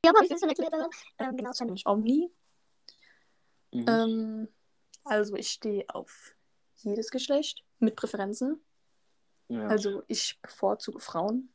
[0.03, 0.67] Ja, aber ich bin
[1.19, 2.31] ähm, genau, ich nämlich Omni.
[3.71, 3.85] Mhm.
[3.87, 4.47] Ähm,
[5.03, 6.35] also ich stehe auf
[6.77, 8.61] jedes Geschlecht mit Präferenzen.
[9.49, 9.67] ja.
[9.67, 11.49] Also ich bevorzuge Frauen.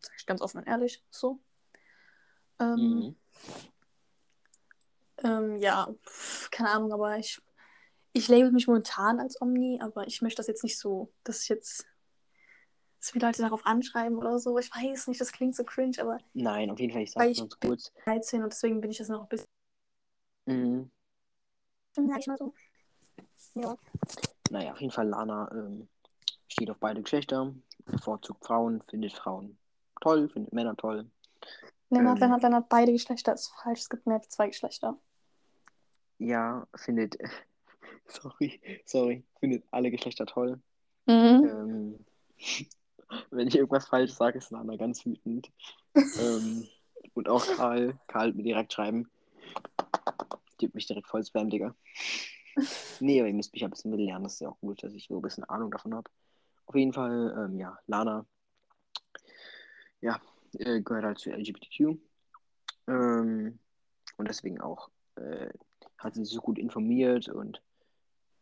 [0.00, 1.38] Sag ich ganz offen und ehrlich, so.
[2.58, 3.16] Ähm, mhm.
[5.22, 5.88] ähm, ja,
[6.50, 7.40] keine Ahnung, aber ich,
[8.12, 11.48] ich label mich momentan als Omni, aber ich möchte das jetzt nicht so, dass ich
[11.48, 11.86] jetzt,
[12.98, 14.58] dass viele Leute darauf anschreiben oder so.
[14.58, 17.30] Ich weiß nicht, das klingt so cringe, aber Nein, auf jeden Fall, ich Weil sag
[17.30, 17.92] ich ganz kurz.
[18.04, 19.46] 13 und deswegen bin ich das noch ein bisschen,
[20.46, 20.90] Mhm.
[21.92, 22.54] Sag ich mal so.
[23.54, 23.76] Ja.
[24.50, 25.88] Naja, auf jeden Fall, Lana ähm,
[26.48, 29.58] steht auf beide Geschlechter, bevorzugt Frauen, findet Frauen
[30.00, 31.10] toll, findet Männer toll.
[31.90, 32.20] Lennart, Ähm.
[32.22, 33.80] Lennart, Lennart, beide Geschlechter ist falsch.
[33.80, 34.98] Es gibt mehr als zwei Geschlechter.
[36.18, 37.16] Ja, findet,
[38.06, 40.60] sorry, sorry, findet alle Geschlechter toll.
[41.06, 41.44] Mhm.
[41.44, 42.06] Ähm,
[43.30, 45.50] wenn ich irgendwas falsch sage, ist Lana ganz wütend.
[45.94, 46.68] ähm,
[47.14, 49.10] und auch Karl, Karl mir direkt schreiben.
[50.62, 51.74] Gibt mich direkt voll Spam, Digga.
[53.00, 55.08] Nee, aber ihr müsst mich ein bisschen mitlernen, das ist ja auch gut, dass ich
[55.08, 56.08] so ein bisschen Ahnung davon habe.
[56.66, 58.24] Auf jeden Fall, ähm, ja, Lana,
[60.00, 60.20] ja,
[60.58, 61.98] äh, gehört halt zu LGBTQ.
[62.86, 63.58] Ähm,
[64.18, 65.50] und deswegen auch äh,
[65.98, 67.60] hat sie sich so gut informiert und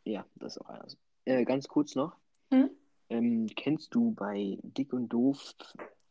[0.04, 0.98] ja, das ist auch alles.
[1.24, 2.18] Äh, ganz kurz noch,
[2.50, 2.68] Hm?
[3.08, 5.54] ähm, kennst du bei Dick und Doof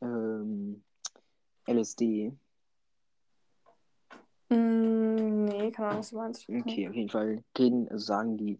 [0.01, 0.83] ähm,
[1.67, 2.33] LSD?
[4.49, 6.49] Mm, nee, keine Ahnung, was du meinst.
[6.49, 8.59] Okay, auf jeden Fall also sagen die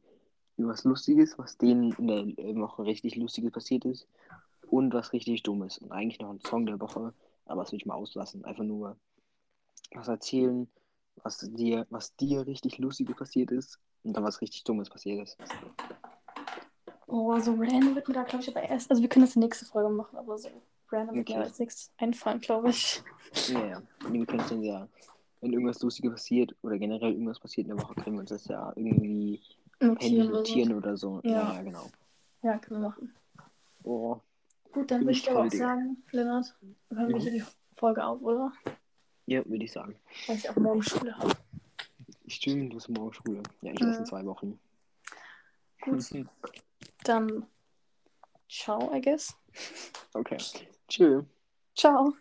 [0.58, 4.08] irgendwas Lustiges, was denen in der Woche richtig Lustiges passiert ist
[4.70, 5.78] und was richtig Dummes.
[5.78, 7.14] Und eigentlich noch ein Song der Woche,
[7.46, 8.46] aber das will ich mal auslassen.
[8.46, 8.98] Einfach nur
[9.92, 10.68] was erzählen,
[11.24, 15.38] was dir, was dir richtig Lustiges passiert ist und dann was richtig Dummes passiert ist.
[17.08, 18.92] Oh, so random wird mir da, glaube ich, aber erst.
[18.92, 20.50] Also, wir können das in der nächsten Folge machen, aber so
[20.92, 21.44] random wird mir Okay.
[21.44, 23.02] als nichts einfallen, glaube ich.
[23.48, 23.82] Ja, ja.
[24.10, 24.88] Wir können es dann ja,
[25.42, 28.48] wenn irgendwas Lustiges passiert oder generell irgendwas passiert in der Woche, können wir uns das
[28.48, 29.42] ja irgendwie
[29.80, 30.38] Handy Notieren oder so.
[30.38, 31.22] notieren oder so.
[31.24, 31.54] Ja.
[31.56, 31.92] Ja, genau.
[32.42, 33.14] Ja, können wir machen.
[33.84, 34.18] Oh,
[34.72, 36.56] Gut, dann würde ich aber auch sagen, Lennart,
[36.90, 37.20] hören wir Mhm.
[37.22, 37.44] hier die
[37.76, 38.52] Folge auf, oder?
[39.26, 39.96] ja, würde ich sagen.
[40.28, 41.36] Weil ich auch morgen Schule habe.
[42.28, 43.42] Stimmt, du hast morgen Schule.
[43.62, 43.88] Ja, ich Mhm.
[43.88, 44.60] erst in zwei Wochen.
[45.82, 46.04] Gut,
[47.04, 47.46] dann
[48.50, 49.36] ciao, I guess.
[50.14, 50.38] Okay.
[50.88, 51.24] Tschüss.
[51.76, 52.14] Ciao.